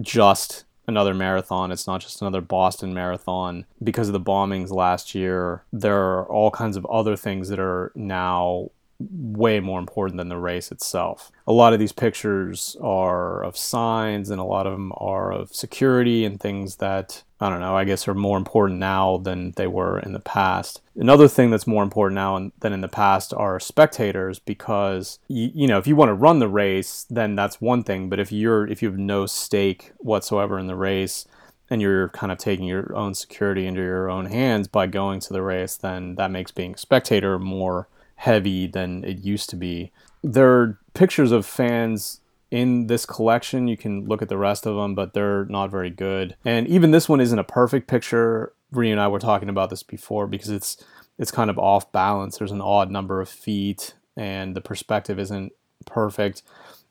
just 0.00 0.64
another 0.86 1.14
marathon. 1.14 1.72
It's 1.72 1.86
not 1.86 2.00
just 2.00 2.20
another 2.20 2.40
Boston 2.40 2.92
marathon. 2.92 3.64
Because 3.82 4.08
of 4.08 4.12
the 4.12 4.20
bombings 4.20 4.70
last 4.70 5.14
year, 5.14 5.64
there 5.72 5.96
are 5.96 6.26
all 6.26 6.50
kinds 6.50 6.76
of 6.76 6.84
other 6.86 7.16
things 7.16 7.48
that 7.48 7.58
are 7.58 7.92
now 7.94 8.70
way 9.10 9.60
more 9.60 9.78
important 9.78 10.18
than 10.18 10.28
the 10.28 10.36
race 10.36 10.70
itself. 10.70 11.32
A 11.46 11.52
lot 11.52 11.72
of 11.72 11.78
these 11.78 11.92
pictures 11.92 12.76
are 12.80 13.42
of 13.42 13.56
signs 13.56 14.30
and 14.30 14.40
a 14.40 14.44
lot 14.44 14.66
of 14.66 14.72
them 14.72 14.92
are 14.96 15.32
of 15.32 15.54
security 15.54 16.24
and 16.24 16.38
things 16.38 16.76
that 16.76 17.22
I 17.42 17.48
don't 17.48 17.60
know, 17.60 17.74
I 17.74 17.84
guess 17.84 18.06
are 18.06 18.14
more 18.14 18.36
important 18.36 18.80
now 18.80 19.16
than 19.16 19.52
they 19.52 19.66
were 19.66 19.98
in 19.98 20.12
the 20.12 20.20
past. 20.20 20.82
Another 20.94 21.26
thing 21.26 21.50
that's 21.50 21.66
more 21.66 21.82
important 21.82 22.16
now 22.16 22.52
than 22.60 22.74
in 22.74 22.82
the 22.82 22.88
past 22.88 23.32
are 23.32 23.58
spectators 23.58 24.38
because 24.38 25.18
you, 25.26 25.50
you 25.54 25.66
know, 25.66 25.78
if 25.78 25.86
you 25.86 25.96
want 25.96 26.10
to 26.10 26.14
run 26.14 26.38
the 26.38 26.48
race, 26.48 27.06
then 27.08 27.36
that's 27.36 27.60
one 27.60 27.82
thing, 27.82 28.10
but 28.10 28.20
if 28.20 28.30
you're 28.30 28.66
if 28.66 28.82
you 28.82 28.90
have 28.90 28.98
no 28.98 29.24
stake 29.24 29.92
whatsoever 29.98 30.58
in 30.58 30.66
the 30.66 30.76
race, 30.76 31.26
and 31.70 31.80
you're 31.80 32.08
kind 32.08 32.32
of 32.32 32.38
taking 32.38 32.66
your 32.66 32.94
own 32.96 33.14
security 33.14 33.64
into 33.64 33.80
your 33.80 34.10
own 34.10 34.26
hands 34.26 34.66
by 34.66 34.86
going 34.88 35.20
to 35.20 35.32
the 35.32 35.40
race, 35.40 35.76
then 35.76 36.16
that 36.16 36.30
makes 36.30 36.50
being 36.50 36.74
a 36.74 36.78
spectator 36.78 37.38
more 37.38 37.88
heavy 38.20 38.66
than 38.66 39.02
it 39.02 39.24
used 39.24 39.48
to 39.48 39.56
be. 39.56 39.90
There 40.22 40.50
are 40.50 40.78
pictures 40.92 41.32
of 41.32 41.46
fans 41.46 42.20
in 42.50 42.86
this 42.86 43.06
collection. 43.06 43.66
You 43.66 43.78
can 43.78 44.06
look 44.06 44.20
at 44.20 44.28
the 44.28 44.36
rest 44.36 44.66
of 44.66 44.76
them, 44.76 44.94
but 44.94 45.14
they're 45.14 45.46
not 45.46 45.70
very 45.70 45.88
good. 45.88 46.36
And 46.44 46.68
even 46.68 46.90
this 46.90 47.08
one 47.08 47.20
isn't 47.20 47.38
a 47.38 47.44
perfect 47.44 47.88
picture. 47.88 48.52
Ree 48.72 48.90
and 48.90 49.00
I 49.00 49.08
were 49.08 49.20
talking 49.20 49.48
about 49.48 49.70
this 49.70 49.82
before 49.82 50.26
because 50.26 50.50
it's 50.50 50.84
it's 51.18 51.30
kind 51.30 51.48
of 51.48 51.58
off 51.58 51.90
balance. 51.92 52.36
There's 52.36 52.52
an 52.52 52.60
odd 52.60 52.90
number 52.90 53.22
of 53.22 53.28
feet, 53.28 53.94
and 54.16 54.54
the 54.54 54.60
perspective 54.60 55.18
isn't 55.18 55.52
perfect. 55.86 56.42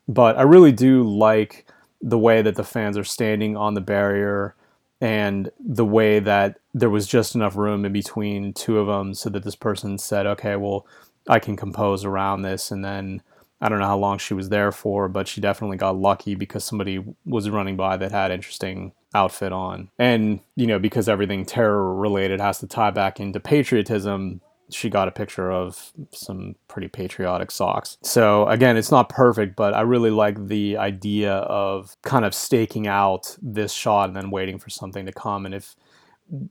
But 0.07 0.35
I 0.35 0.41
really 0.41 0.71
do 0.71 1.03
like 1.03 1.67
the 2.01 2.17
way 2.17 2.41
that 2.41 2.55
the 2.55 2.63
fans 2.63 2.97
are 2.97 3.03
standing 3.03 3.55
on 3.55 3.75
the 3.75 3.81
barrier 3.81 4.55
and 5.01 5.51
the 5.59 5.85
way 5.85 6.19
that 6.19 6.59
there 6.73 6.89
was 6.89 7.07
just 7.07 7.35
enough 7.35 7.55
room 7.55 7.85
in 7.85 7.93
between 7.93 8.53
two 8.53 8.79
of 8.79 8.87
them 8.87 9.13
so 9.13 9.29
that 9.29 9.43
this 9.43 9.55
person 9.55 9.97
said, 9.97 10.25
okay, 10.25 10.55
well, 10.55 10.85
I 11.29 11.39
can 11.39 11.55
compose 11.55 12.03
around 12.03 12.41
this. 12.41 12.71
And 12.71 12.83
then 12.83 13.21
I 13.61 13.69
don't 13.69 13.79
know 13.79 13.85
how 13.85 13.97
long 13.97 14.17
she 14.17 14.33
was 14.33 14.49
there 14.49 14.71
for, 14.71 15.07
but 15.07 15.27
she 15.27 15.39
definitely 15.39 15.77
got 15.77 15.97
lucky 15.97 16.35
because 16.35 16.65
somebody 16.65 17.03
was 17.25 17.49
running 17.49 17.77
by 17.77 17.95
that 17.97 18.11
had 18.11 18.31
interesting 18.31 18.93
outfit 19.13 19.53
on. 19.53 19.89
And, 19.97 20.39
you 20.55 20.67
know, 20.67 20.79
because 20.79 21.07
everything 21.07 21.45
terror 21.45 21.93
related 21.93 22.41
has 22.41 22.59
to 22.59 22.67
tie 22.67 22.91
back 22.91 23.19
into 23.19 23.39
patriotism, 23.39 24.41
she 24.71 24.89
got 24.89 25.07
a 25.07 25.11
picture 25.11 25.51
of 25.51 25.91
some 26.11 26.55
pretty 26.67 26.87
patriotic 26.87 27.51
socks. 27.51 27.97
So 28.03 28.47
again, 28.47 28.77
it's 28.77 28.91
not 28.91 29.09
perfect, 29.09 29.55
but 29.55 29.73
I 29.73 29.81
really 29.81 30.11
like 30.11 30.47
the 30.47 30.77
idea 30.77 31.33
of 31.33 31.97
kind 32.03 32.23
of 32.23 32.33
staking 32.33 32.87
out 32.87 33.35
this 33.41 33.73
shot 33.73 34.09
and 34.09 34.15
then 34.15 34.29
waiting 34.31 34.59
for 34.59 34.69
something 34.69 35.05
to 35.05 35.11
come. 35.11 35.45
And 35.45 35.55
if 35.55 35.75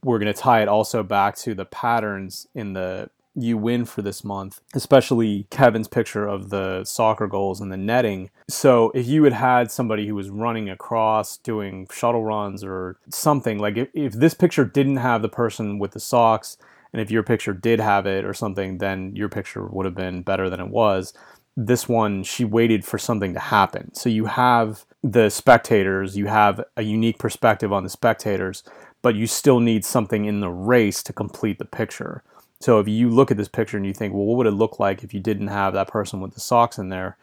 we're 0.02 0.18
going 0.18 0.32
to 0.32 0.38
tie 0.38 0.62
it 0.62 0.68
also 0.68 1.02
back 1.02 1.36
to 1.36 1.54
the 1.54 1.64
patterns 1.64 2.48
in 2.54 2.72
the 2.72 3.08
you 3.38 3.56
win 3.56 3.84
for 3.84 4.02
this 4.02 4.24
month, 4.24 4.60
especially 4.74 5.46
Kevin's 5.50 5.88
picture 5.88 6.26
of 6.26 6.50
the 6.50 6.84
soccer 6.84 7.26
goals 7.26 7.60
and 7.60 7.70
the 7.70 7.76
netting. 7.76 8.30
So 8.48 8.90
if 8.94 9.06
you 9.06 9.24
had 9.24 9.32
had 9.32 9.70
somebody 9.70 10.06
who 10.06 10.14
was 10.14 10.30
running 10.30 10.68
across 10.68 11.36
doing 11.36 11.86
shuttle 11.92 12.24
runs 12.24 12.64
or 12.64 12.98
something, 13.10 13.58
like 13.58 13.76
if, 13.76 13.88
if 13.94 14.12
this 14.12 14.34
picture 14.34 14.64
didn't 14.64 14.96
have 14.96 15.22
the 15.22 15.28
person 15.28 15.78
with 15.78 15.92
the 15.92 16.00
socks, 16.00 16.58
and 16.92 17.02
if 17.02 17.10
your 17.10 17.22
picture 17.22 17.52
did 17.52 17.80
have 17.80 18.06
it 18.06 18.24
or 18.24 18.34
something, 18.34 18.78
then 18.78 19.14
your 19.14 19.28
picture 19.28 19.66
would 19.66 19.84
have 19.84 19.94
been 19.94 20.22
better 20.22 20.48
than 20.48 20.60
it 20.60 20.68
was. 20.68 21.12
This 21.56 21.88
one, 21.88 22.22
she 22.22 22.44
waited 22.44 22.84
for 22.84 22.98
something 22.98 23.34
to 23.34 23.40
happen. 23.40 23.94
So 23.94 24.08
you 24.08 24.26
have 24.26 24.84
the 25.02 25.28
spectators, 25.28 26.16
you 26.16 26.26
have 26.26 26.64
a 26.76 26.82
unique 26.82 27.18
perspective 27.18 27.72
on 27.72 27.82
the 27.82 27.90
spectators, 27.90 28.62
but 29.02 29.14
you 29.14 29.26
still 29.26 29.60
need 29.60 29.84
something 29.84 30.24
in 30.24 30.40
the 30.40 30.50
race 30.50 31.02
to 31.04 31.12
complete 31.12 31.58
the 31.58 31.64
picture. 31.64 32.22
So 32.60 32.80
if 32.80 32.88
you 32.88 33.08
look 33.08 33.30
at 33.30 33.36
this 33.36 33.48
picture 33.48 33.76
and 33.76 33.86
you 33.86 33.94
think, 33.94 34.12
well, 34.12 34.24
what 34.24 34.36
would 34.38 34.46
it 34.46 34.52
look 34.52 34.80
like 34.80 35.04
if 35.04 35.14
you 35.14 35.20
didn't 35.20 35.48
have 35.48 35.74
that 35.74 35.88
person 35.88 36.20
with 36.20 36.34
the 36.34 36.40
socks 36.40 36.78
in 36.78 36.88
there? 36.88 37.16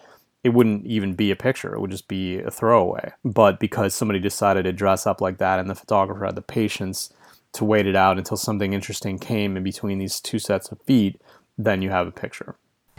It 0.43 0.49
wouldn't 0.49 0.85
even 0.85 1.15
be 1.15 1.31
a 1.31 1.35
picture. 1.35 1.73
It 1.73 1.79
would 1.79 1.91
just 1.91 2.07
be 2.07 2.39
a 2.39 2.51
throwaway. 2.51 3.11
But 3.23 3.59
because 3.59 3.93
somebody 3.95 4.19
decided 4.19 4.63
to 4.63 4.71
dress 4.71 5.07
up 5.07 5.19
like 5.19 5.39
that 5.39 5.59
and 5.59 5.69
the 5.69 5.75
photographer 5.75 6.25
had 6.25 6.35
the 6.35 6.41
patience 6.41 7.11
to 7.53 7.65
wait 7.65 7.87
it 7.87 7.95
out 7.95 8.17
until 8.17 8.37
something 8.37 8.73
interesting 8.73 9.17
came 9.17 9.57
in 9.57 9.63
between 9.63 9.97
these 9.97 10.19
two 10.19 10.39
sets 10.39 10.71
of 10.71 10.81
feet, 10.81 11.19
then 11.57 11.81
you 11.81 11.89
have 11.89 12.07
a 12.07 12.11
picture. 12.11 12.55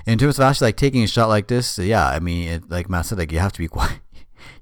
in 0.06 0.18
terms 0.18 0.38
of 0.38 0.44
actually 0.44 0.68
like 0.68 0.76
taking 0.76 1.02
a 1.02 1.06
shot 1.06 1.28
like 1.28 1.46
this, 1.46 1.78
yeah, 1.78 2.06
I 2.06 2.20
mean, 2.20 2.48
it, 2.48 2.70
like 2.70 2.88
Matt 2.88 3.06
said, 3.06 3.18
like 3.18 3.32
you 3.32 3.38
have 3.38 3.52
to 3.52 3.58
be 3.58 3.68
quiet, 3.76 4.00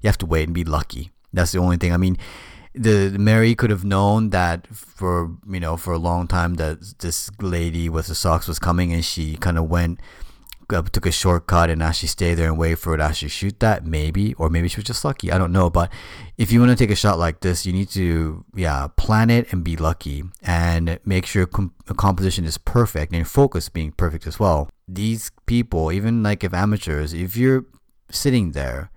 you 0.01 0.07
have 0.07 0.17
to 0.19 0.25
wait 0.25 0.43
and 0.43 0.53
be 0.53 0.63
lucky. 0.63 1.11
That's 1.33 1.51
the 1.51 1.59
only 1.59 1.77
thing. 1.77 1.93
I 1.93 1.97
mean, 1.97 2.17
the 2.75 3.15
Mary 3.17 3.55
could 3.55 3.69
have 3.69 3.83
known 3.83 4.29
that 4.31 4.67
for 4.67 5.31
you 5.49 5.59
know 5.59 5.77
for 5.77 5.93
a 5.93 5.97
long 5.97 6.27
time 6.27 6.55
that 6.55 6.99
this 6.99 7.29
lady 7.39 7.89
with 7.89 8.07
the 8.07 8.15
socks 8.15 8.47
was 8.47 8.59
coming, 8.59 8.93
and 8.93 9.03
she 9.03 9.37
kind 9.37 9.57
of 9.57 9.69
went 9.69 9.99
uh, 10.69 10.81
took 10.81 11.05
a 11.05 11.11
shortcut 11.11 11.69
and 11.69 11.81
actually 11.83 12.07
stay 12.07 12.33
there 12.33 12.47
and 12.47 12.57
wait 12.57 12.75
for 12.75 12.93
it 12.95 12.97
to 12.97 13.03
actually 13.03 13.29
shoot 13.29 13.59
that, 13.59 13.85
maybe, 13.85 14.33
or 14.35 14.49
maybe 14.49 14.67
she 14.67 14.77
was 14.77 14.85
just 14.85 15.05
lucky. 15.05 15.31
I 15.31 15.37
don't 15.37 15.51
know. 15.51 15.69
But 15.69 15.91
if 16.37 16.51
you 16.51 16.59
want 16.59 16.71
to 16.71 16.75
take 16.75 16.91
a 16.91 16.95
shot 16.95 17.19
like 17.19 17.41
this, 17.41 17.65
you 17.65 17.73
need 17.73 17.89
to, 17.89 18.43
yeah, 18.55 18.87
plan 18.95 19.29
it 19.29 19.51
and 19.51 19.63
be 19.63 19.75
lucky 19.75 20.23
and 20.41 20.99
make 21.05 21.25
sure 21.25 21.47
the 21.85 21.93
composition 21.93 22.45
is 22.45 22.57
perfect 22.57 23.13
and 23.13 23.27
focus 23.27 23.69
being 23.69 23.91
perfect 23.91 24.25
as 24.27 24.39
well. 24.39 24.69
These 24.87 25.31
people, 25.45 25.91
even 25.91 26.23
like 26.23 26.43
if 26.43 26.53
amateurs, 26.53 27.13
if 27.13 27.37
you're 27.37 27.65
sitting 28.09 28.51
there, 28.51 28.91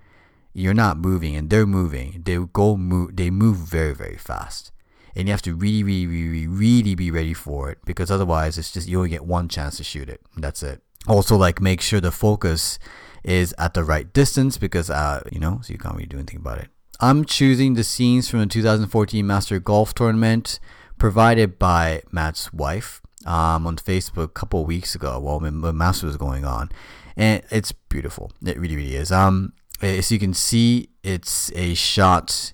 you're 0.59 0.75
not 0.75 0.99
moving 0.99 1.37
and 1.37 1.51
they're 1.51 1.66
moving, 1.66 2.23
they 2.25 2.38
go 2.53 2.77
move, 2.77 3.16
they 3.16 3.31
move 3.31 3.57
very, 3.57 3.94
very 3.94 4.16
fast 4.16 4.73
and 5.18 5.27
you 5.27 5.33
have 5.33 5.42
to 5.42 5.55
really, 5.55 5.83
really, 5.83 6.07
really, 6.07 6.47
really 6.47 6.94
be 6.94 7.11
ready 7.11 7.35
for 7.35 7.71
it 7.71 7.79
because 7.85 8.09
otherwise 8.11 8.57
it's 8.57 8.71
just 8.71 8.88
you 8.88 8.99
only 8.99 9.11
get 9.11 9.25
one 9.25 9.49
chance 9.49 9.77
to 9.77 9.85
shoot 9.85 10.09
it. 10.09 10.21
That's 10.37 10.62
it. 10.62 10.81
Also, 11.09 11.37
like 11.37 11.61
make 11.61 11.81
sure 11.81 12.01
the 12.01 12.12
focus 12.12 12.79
is 13.25 13.53
at 13.59 13.75
the 13.75 13.83
right 13.83 14.12
distance 14.12 14.57
because 14.59 14.88
uh 14.88 15.21
you 15.33 15.40
know 15.40 15.59
so 15.62 15.73
you 15.73 15.79
can't 15.79 15.97
really 15.97 16.07
do 16.07 16.18
anything 16.18 16.38
about 16.38 16.59
it. 16.59 16.68
I'm 17.01 17.25
choosing 17.25 17.75
the 17.75 17.85
scenes 17.85 18.29
from 18.29 18.40
the 18.40 18.47
2014 18.47 19.27
Master 19.27 19.59
Golf 19.59 19.92
Tournament 19.92 20.61
provided 20.99 21.59
by 21.59 22.03
Matt's 22.12 22.53
wife 22.53 23.01
um, 23.27 23.66
on 23.66 23.77
Facebook 23.77 24.25
a 24.25 24.29
couple 24.29 24.62
of 24.62 24.66
weeks 24.66 24.94
ago 24.94 25.18
while 25.18 25.40
the 25.40 25.73
Master 25.73 26.07
was 26.07 26.16
going 26.16 26.44
on, 26.44 26.71
and 27.16 27.42
it's 27.51 27.73
beautiful. 27.73 28.33
It 28.44 28.59
really, 28.59 28.77
really 28.77 28.97
is. 28.97 29.12
Um, 29.12 29.53
as 29.81 30.11
you 30.11 30.19
can 30.19 30.35
see, 30.35 30.91
it's 31.03 31.53
a 31.55 31.75
shot 31.75 32.53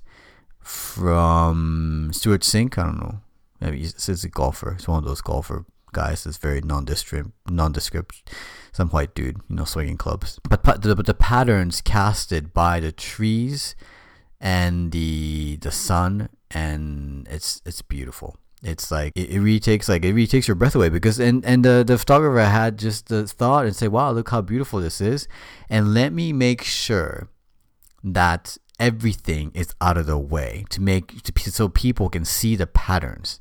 from 0.60 2.10
Stewart 2.12 2.42
Cink. 2.42 2.78
I 2.78 2.84
don't 2.84 2.98
know. 2.98 3.20
Maybe 3.60 3.78
he's 3.78 4.24
a 4.24 4.28
golfer. 4.28 4.74
He's 4.74 4.88
one 4.88 4.98
of 4.98 5.04
those 5.04 5.20
golfer 5.20 5.64
guys 5.92 6.24
that's 6.24 6.36
very 6.36 6.60
nondescript, 6.60 7.30
nondescript. 7.48 8.30
Some 8.72 8.88
white 8.88 9.14
dude, 9.14 9.38
you 9.48 9.56
know, 9.56 9.64
swinging 9.64 9.96
clubs. 9.96 10.40
But, 10.48 10.82
the, 10.82 10.96
but 10.96 11.06
the 11.06 11.14
patterns 11.14 11.80
casted 11.80 12.52
by 12.52 12.80
the 12.80 12.92
trees 12.92 13.76
and 14.40 14.92
the 14.92 15.56
the 15.62 15.70
sun, 15.70 16.28
and 16.50 17.26
it's 17.30 17.62
it's 17.64 17.80
beautiful. 17.80 18.36
It's 18.64 18.90
like 18.90 19.12
it, 19.14 19.30
it 19.30 19.40
really 19.40 19.60
takes 19.60 19.88
like 19.88 20.04
it 20.04 20.12
really 20.12 20.26
takes 20.26 20.48
your 20.48 20.54
breath 20.54 20.74
away 20.74 20.88
because 20.88 21.20
and 21.20 21.44
and 21.44 21.64
the 21.64 21.84
the 21.86 21.98
photographer 21.98 22.48
had 22.48 22.78
just 22.78 23.08
the 23.08 23.26
thought 23.26 23.66
and 23.66 23.76
say, 23.76 23.88
wow, 23.88 24.10
look 24.10 24.30
how 24.30 24.40
beautiful 24.40 24.80
this 24.80 25.00
is, 25.00 25.28
and 25.68 25.92
let 25.92 26.12
me 26.12 26.32
make 26.32 26.62
sure 26.62 27.28
that 28.02 28.56
everything 28.80 29.52
is 29.54 29.74
out 29.80 29.96
of 29.96 30.06
the 30.06 30.18
way 30.18 30.64
to 30.70 30.80
make 30.80 31.22
to, 31.22 31.50
so 31.50 31.68
people 31.68 32.08
can 32.08 32.24
see 32.24 32.56
the 32.56 32.66
patterns. 32.66 33.40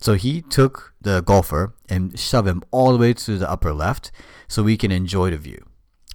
So 0.00 0.14
he 0.14 0.42
took 0.42 0.92
the 1.00 1.22
golfer 1.22 1.74
and 1.88 2.18
shoved 2.18 2.46
him 2.46 2.62
all 2.70 2.92
the 2.92 2.98
way 2.98 3.14
to 3.14 3.38
the 3.38 3.50
upper 3.50 3.72
left 3.72 4.12
so 4.46 4.62
we 4.62 4.76
can 4.76 4.92
enjoy 4.92 5.30
the 5.30 5.38
view. 5.38 5.67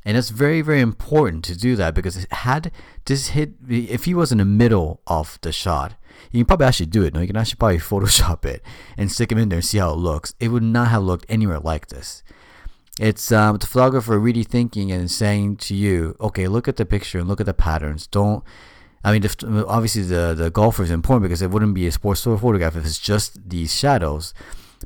And 0.06 0.18
it's 0.18 0.30
very, 0.30 0.62
very 0.62 0.82
important 0.82 1.44
to 1.46 1.58
do 1.58 1.76
that 1.78 1.94
because 1.94 2.28
had 2.30 2.72
this 3.06 3.30
hit, 3.30 3.54
if 3.70 4.06
he 4.06 4.14
was 4.14 4.32
in 4.32 4.40
the 4.40 4.46
middle 4.46 5.02
of 5.08 5.40
the 5.42 5.52
shot, 5.52 5.96
you 6.32 6.40
can 6.40 6.46
probably 6.46 6.68
actually 6.68 6.88
do 6.88 7.04
it. 7.04 7.14
No, 7.14 7.22
you 7.22 7.28
can 7.28 7.38
actually 7.38 7.58
probably 7.58 7.78
Photoshop 7.80 8.46
it 8.46 8.62
and 8.98 9.12
stick 9.12 9.32
him 9.32 9.38
in 9.38 9.50
there 9.50 9.58
and 9.58 9.66
see 9.66 9.78
how 9.78 9.92
it 9.92 9.98
looks. 9.98 10.34
It 10.40 10.50
would 10.50 10.64
not 10.64 10.90
have 10.90 11.04
looked 11.04 11.26
anywhere 11.30 11.60
like 11.60 11.88
this. 11.88 12.24
It's 13.00 13.32
um, 13.32 13.58
the 13.58 13.66
photographer 13.66 14.20
really 14.20 14.44
thinking 14.44 14.92
and 14.92 15.10
saying 15.10 15.58
to 15.58 15.76
you, 15.76 16.16
okay, 16.20 16.48
look 16.48 16.68
at 16.68 16.76
the 16.76 16.86
picture 16.86 17.18
and 17.18 17.28
look 17.28 17.40
at 17.40 17.48
the 17.48 17.54
patterns. 17.54 18.06
Don't, 18.06 18.44
I 19.04 19.12
mean, 19.12 19.24
obviously 19.68 20.04
the, 20.04 20.36
the 20.38 20.52
golfer 20.52 20.84
is 20.84 20.92
important 20.92 21.24
because 21.24 21.42
it 21.42 21.50
wouldn't 21.50 21.74
be 21.74 21.88
a 21.88 21.92
sports 21.92 22.24
photograph 22.24 22.76
if 22.76 22.86
it's 22.86 23.00
just 23.00 23.50
these 23.50 23.74
shadows. 23.74 24.34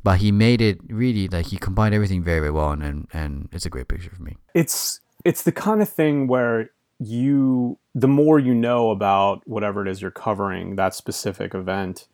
But 0.03 0.19
he 0.19 0.32
made 0.32 0.62
it 0.62 0.80
really 0.88 1.27
like 1.27 1.47
he 1.47 1.58
combined 1.58 1.95
everything 1.95 2.23
very, 2.23 2.39
very 2.39 2.51
well, 2.51 2.71
and, 2.71 2.84
and, 2.84 3.08
and 3.13 3.49
it's 3.51 3.65
a 3.65 3.69
great 3.69 3.88
picture 3.88 4.12
for 4.12 4.21
me. 4.21 4.38
It's 4.53 5.01
it's 5.25 5.43
the 5.43 5.51
kind 5.51 5.82
of 5.82 5.89
thing 5.89 6.27
where 6.27 6.71
you 6.99 7.77
the 7.93 8.08
more 8.08 8.39
you 8.39 8.53
know 8.53 8.89
about 8.91 9.47
whatever 9.47 9.82
it 9.86 9.88
is 9.88 10.01
you're 10.01 10.12
covering 10.12 10.75
that 10.75 10.95
specific 10.95 11.53
event 11.53 12.08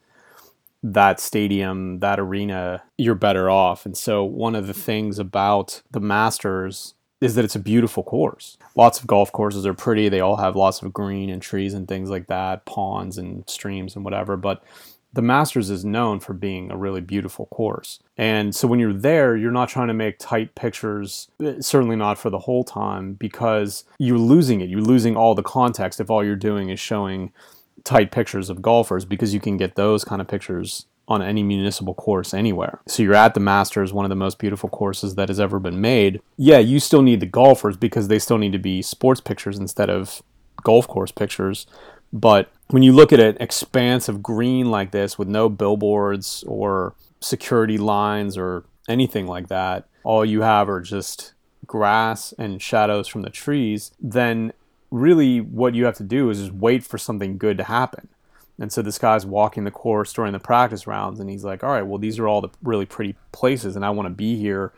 that 0.84 1.20
stadium, 1.20 2.00
that 2.00 2.20
arena, 2.20 2.84
you're 2.98 3.16
better 3.16 3.50
off. 3.50 3.86
And 3.86 3.98
so, 3.98 4.24
one 4.24 4.54
of 4.54 4.68
the 4.68 4.74
things 4.74 5.18
about 5.18 5.82
the 5.90 6.02
Masters 6.02 6.94
is 7.22 7.36
that 7.36 7.46
it's 7.46 7.56
a 7.56 7.60
beautiful 7.60 8.04
course. 8.04 8.58
Lots 8.76 9.00
of 9.00 9.08
golf 9.08 9.32
courses 9.32 9.66
are 9.66 9.74
pretty, 9.74 10.10
they 10.10 10.20
all 10.20 10.36
have 10.36 10.58
lots 10.58 10.82
of 10.82 10.92
green 10.92 11.30
and 11.30 11.42
trees 11.42 11.74
and 11.74 11.88
things 11.88 12.10
like 12.10 12.28
that, 12.28 12.66
ponds 12.66 13.18
and 13.18 13.50
streams 13.50 13.96
and 13.96 14.04
whatever. 14.04 14.36
But 14.36 14.62
the 15.14 15.22
Masters 15.22 15.70
is 15.70 15.86
known 15.86 16.20
for 16.20 16.34
being 16.34 16.72
a 16.72 16.78
really 16.78 17.02
beautiful 17.02 17.46
course. 17.48 18.00
And 18.18 18.56
so 18.56 18.68
when 18.68 18.80
you're 18.80 18.94
there, 18.94 19.38
you're 19.38 19.52
not 19.52 19.70
trying 19.70 19.88
to 19.88 19.94
make 19.94 20.18
tight 20.18 20.56
pictures, 20.56 21.30
eh, 21.42 21.56
certainly 21.60 21.96
not 21.96 22.18
for 22.18 22.30
the 22.30 22.40
whole 22.40 22.64
time, 22.64 23.14
because 23.14 23.84
you're 24.00 24.18
losing 24.18 24.62
it. 24.62 24.70
You're 24.70 24.82
losing 24.82 25.16
all 25.16 25.36
the 25.36 25.44
context 25.44 26.00
if 26.00 26.10
all 26.10 26.24
you're 26.24 26.36
doing 26.36 26.70
is 26.70 26.80
showing 26.80 27.32
tight 27.84 28.12
pictures 28.12 28.50
of 28.50 28.62
golfers 28.62 29.06
because 29.06 29.34
you 29.34 29.40
can 29.40 29.58
get 29.58 29.76
those 29.76 30.04
kind 30.04 30.22
of 30.22 30.28
pictures 30.28 30.88
on 31.08 31.22
any 31.22 31.44
municipal 31.44 31.94
course 31.94 32.34
anywhere. 32.34 32.80
So 32.88 33.04
you're 33.04 33.14
at 33.14 33.34
the 33.34 33.40
Masters, 33.40 33.92
one 33.92 34.06
of 34.06 34.10
the 34.10 34.16
most 34.16 34.40
beautiful 34.40 34.70
courses 34.70 35.16
that 35.16 35.28
has 35.28 35.40
ever 35.40 35.60
been 35.60 35.82
made. 35.82 36.22
Yeah, 36.38 36.60
you 36.60 36.80
still 36.80 37.02
need 37.02 37.20
the 37.20 37.26
golfers 37.26 37.76
because 37.76 38.08
they 38.08 38.20
still 38.20 38.38
need 38.38 38.54
to 38.54 38.60
be 38.60 38.82
sports 38.82 39.20
pictures 39.20 39.60
instead 39.60 39.90
of 39.90 40.24
golf 40.64 40.88
course 40.88 41.12
pictures. 41.12 41.68
But 42.14 42.52
when 42.70 42.84
you 42.84 42.94
look 42.94 43.12
at 43.12 43.20
an 43.20 43.38
expanse 43.40 44.08
of 44.08 44.22
green 44.22 44.70
like 44.70 44.92
this 44.92 45.18
with 45.18 45.28
no 45.28 45.50
billboards 45.50 46.44
or 46.48 46.94
security 47.20 47.78
lines 47.78 48.38
or 48.38 48.66
anything 48.88 49.26
like 49.26 49.48
that, 49.48 49.88
all 50.04 50.24
you 50.24 50.42
have 50.42 50.70
are 50.70 50.80
just 50.80 51.34
grass 51.66 52.34
and 52.38 52.62
shadows 52.62 53.08
from 53.08 53.24
the 53.24 53.30
trees, 53.30 53.92
then 54.00 54.54
really 54.92 55.42
what 55.42 55.74
you 55.74 55.86
have 55.86 55.98
to 55.98 56.04
do 56.04 56.30
is 56.30 56.40
just 56.40 56.52
wait 56.52 56.84
for 56.84 57.00
something 57.00 57.38
good 57.38 57.58
to 57.58 57.64
happen. 57.64 58.10
And 58.60 58.72
so 58.72 58.84
this 58.84 59.00
guy's 59.00 59.26
walking 59.26 59.64
the 59.64 59.72
course 59.72 60.14
during 60.14 60.34
the 60.34 60.40
practice 60.40 60.86
rounds, 60.86 61.20
and 61.20 61.30
he's 61.30 61.44
like, 61.44 61.64
"All 61.64 61.72
right, 61.72 61.82
well, 61.82 61.98
these 61.98 62.20
are 62.20 62.28
all 62.28 62.42
the 62.42 62.50
really 62.62 62.86
pretty 62.86 63.16
places, 63.32 63.76
and 63.76 63.84
I 63.84 63.90
want 63.90 64.06
to 64.06 64.14
be 64.14 64.38
here 64.38 64.72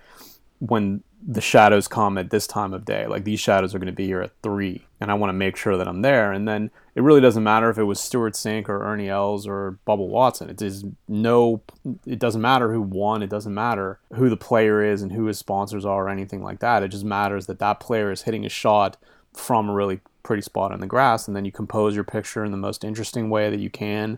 when 0.60 1.04
the 1.22 1.42
shadows 1.42 1.90
come 1.90 2.18
at 2.18 2.30
this 2.30 2.48
time 2.48 2.74
of 2.74 2.86
day. 2.86 3.06
Like 3.08 3.26
these 3.26 3.42
shadows 3.42 3.76
are 3.76 3.80
going 3.80 3.88
to 3.88 3.92
be 3.92 4.06
here 4.06 4.22
at 4.22 4.32
three, 4.42 4.88
and 5.02 5.12
I 5.12 5.16
want 5.16 5.30
to 5.30 5.34
make 5.34 5.58
sure 5.58 5.76
that 5.76 5.88
I'm 5.90 6.02
there." 6.02 6.32
And 6.32 6.48
then 6.48 6.72
it 6.96 7.02
really 7.02 7.20
doesn't 7.20 7.44
matter 7.44 7.70
if 7.70 7.78
it 7.78 7.84
was 7.84 8.00
Stewart 8.00 8.34
Cink 8.34 8.70
or 8.70 8.82
Ernie 8.82 9.10
Els 9.10 9.46
or 9.46 9.78
Bubba 9.86 10.08
Watson. 10.08 10.50
It 10.50 10.62
is 10.62 10.86
no, 11.10 11.62
it 12.06 12.20
doesn't 12.20 12.42
matter 12.42 12.72
who 12.72 12.82
won. 12.82 13.22
It 13.22 13.30
doesn't 13.30 13.54
matter 13.54 14.00
who 14.14 14.30
the 14.30 14.38
player 14.38 14.82
is 14.82 15.02
and 15.02 15.12
who 15.12 15.26
his 15.26 15.38
sponsors 15.38 15.86
are 15.86 16.06
or 16.06 16.10
anything 16.10 16.42
like 16.42 16.60
that. 16.60 16.84
It 16.84 16.88
just 16.90 17.04
matters 17.04 17.48
that 17.48 17.60
that 17.60 17.82
player 17.82 18.12
is 18.12 18.22
hitting 18.22 18.46
a 18.46 18.50
shot 18.50 18.96
from 19.34 19.70
a 19.70 19.74
really 19.74 20.00
pretty 20.24 20.42
spot 20.42 20.72
on 20.72 20.80
the 20.80 20.88
grass, 20.88 21.28
and 21.28 21.36
then 21.36 21.44
you 21.44 21.52
compose 21.52 21.96
your 21.96 22.06
picture 22.06 22.46
in 22.46 22.52
the 22.52 22.58
most 22.58 22.86
interesting 22.86 23.30
way 23.30 23.50
that 23.50 23.60
you 23.60 23.70
can. 23.70 24.18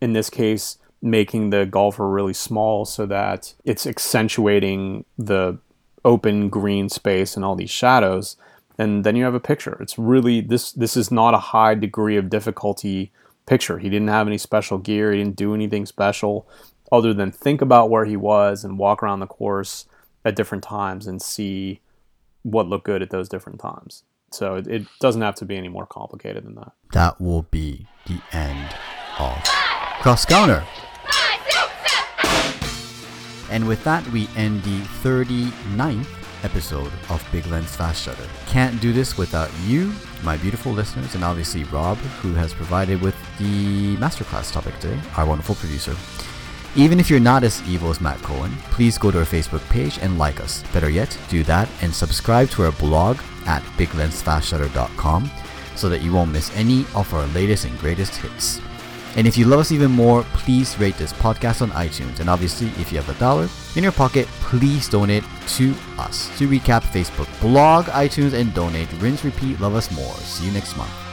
In 0.00 0.12
this 0.12 0.28
case, 0.28 0.78
making 1.00 1.50
the 1.50 1.66
golfer 1.66 2.08
really 2.08 2.34
small 2.34 2.84
so 2.84 3.06
that 3.06 3.54
it's 3.64 3.86
accentuating 3.86 5.04
the 5.16 5.58
open 6.04 6.48
green 6.48 6.88
space 6.88 7.36
and 7.36 7.44
all 7.44 7.54
these 7.54 7.70
shadows 7.70 8.36
and 8.78 9.04
then 9.04 9.16
you 9.16 9.24
have 9.24 9.34
a 9.34 9.40
picture. 9.40 9.76
It's 9.80 9.98
really 9.98 10.40
this 10.40 10.72
this 10.72 10.96
is 10.96 11.10
not 11.10 11.34
a 11.34 11.38
high 11.38 11.74
degree 11.74 12.16
of 12.16 12.30
difficulty 12.30 13.12
picture. 13.46 13.78
He 13.78 13.88
didn't 13.88 14.08
have 14.08 14.26
any 14.26 14.38
special 14.38 14.78
gear. 14.78 15.12
He 15.12 15.18
didn't 15.18 15.36
do 15.36 15.54
anything 15.54 15.84
special 15.84 16.48
other 16.92 17.12
than 17.12 17.32
think 17.32 17.60
about 17.60 17.90
where 17.90 18.04
he 18.04 18.16
was 18.16 18.64
and 18.64 18.78
walk 18.78 19.02
around 19.02 19.20
the 19.20 19.26
course 19.26 19.86
at 20.24 20.36
different 20.36 20.64
times 20.64 21.06
and 21.06 21.20
see 21.20 21.80
what 22.42 22.66
looked 22.66 22.84
good 22.84 23.02
at 23.02 23.10
those 23.10 23.28
different 23.28 23.60
times. 23.60 24.04
So 24.30 24.56
it, 24.56 24.66
it 24.66 24.86
doesn't 25.00 25.22
have 25.22 25.34
to 25.36 25.44
be 25.44 25.56
any 25.56 25.68
more 25.68 25.86
complicated 25.86 26.44
than 26.44 26.54
that. 26.56 26.72
That 26.92 27.20
will 27.20 27.42
be 27.50 27.86
the 28.06 28.20
end 28.32 28.74
of 29.18 29.42
Cross 30.00 30.26
Counter. 30.26 30.64
And 33.50 33.66
with 33.66 33.82
that, 33.84 34.06
we 34.08 34.28
end 34.36 34.62
the 34.62 34.80
39th 35.02 36.06
episode 36.44 36.92
of 37.10 37.26
Big 37.32 37.46
Lens 37.46 37.74
Fast 37.74 38.02
Shutter. 38.02 38.26
Can't 38.46 38.80
do 38.80 38.92
this 38.92 39.16
without 39.18 39.50
you, 39.64 39.92
my 40.22 40.36
beautiful 40.36 40.72
listeners, 40.72 41.14
and 41.14 41.24
obviously 41.24 41.64
Rob, 41.64 41.96
who 42.20 42.34
has 42.34 42.52
provided 42.54 43.00
with 43.00 43.16
the 43.38 43.96
masterclass 43.96 44.52
topic 44.52 44.78
today, 44.78 44.98
our 45.16 45.26
wonderful 45.26 45.54
producer. 45.54 45.94
Even 46.76 47.00
if 47.00 47.10
you're 47.10 47.20
not 47.20 47.44
as 47.44 47.62
evil 47.68 47.90
as 47.90 48.00
Matt 48.00 48.20
Cohen, 48.22 48.52
please 48.70 48.98
go 48.98 49.10
to 49.10 49.18
our 49.18 49.24
Facebook 49.24 49.66
page 49.70 49.98
and 49.98 50.18
like 50.18 50.40
us. 50.40 50.62
Better 50.72 50.90
yet, 50.90 51.16
do 51.28 51.42
that 51.44 51.68
and 51.82 51.92
subscribe 51.92 52.50
to 52.50 52.64
our 52.64 52.72
blog 52.72 53.18
at 53.46 53.62
biglensfastshutter.com 53.78 55.30
so 55.74 55.88
that 55.88 56.02
you 56.02 56.12
won't 56.12 56.32
miss 56.32 56.54
any 56.56 56.84
of 56.94 57.12
our 57.14 57.26
latest 57.28 57.64
and 57.64 57.78
greatest 57.78 58.16
hits. 58.16 58.60
And 59.18 59.26
if 59.26 59.36
you 59.36 59.46
love 59.46 59.58
us 59.58 59.72
even 59.72 59.90
more, 59.90 60.22
please 60.32 60.78
rate 60.78 60.96
this 60.96 61.12
podcast 61.12 61.60
on 61.60 61.70
iTunes. 61.70 62.20
And 62.20 62.30
obviously, 62.30 62.68
if 62.80 62.92
you 62.92 63.00
have 63.00 63.08
a 63.08 63.18
dollar 63.18 63.48
in 63.74 63.82
your 63.82 63.90
pocket, 63.90 64.28
please 64.42 64.88
donate 64.88 65.24
to 65.56 65.74
us. 65.98 66.30
To 66.38 66.46
recap, 66.46 66.82
Facebook, 66.82 67.28
blog, 67.40 67.86
iTunes, 67.86 68.32
and 68.32 68.54
donate. 68.54 68.88
Rinse, 69.00 69.24
repeat, 69.24 69.58
love 69.58 69.74
us 69.74 69.90
more. 69.90 70.14
See 70.18 70.46
you 70.46 70.52
next 70.52 70.76
month. 70.76 71.07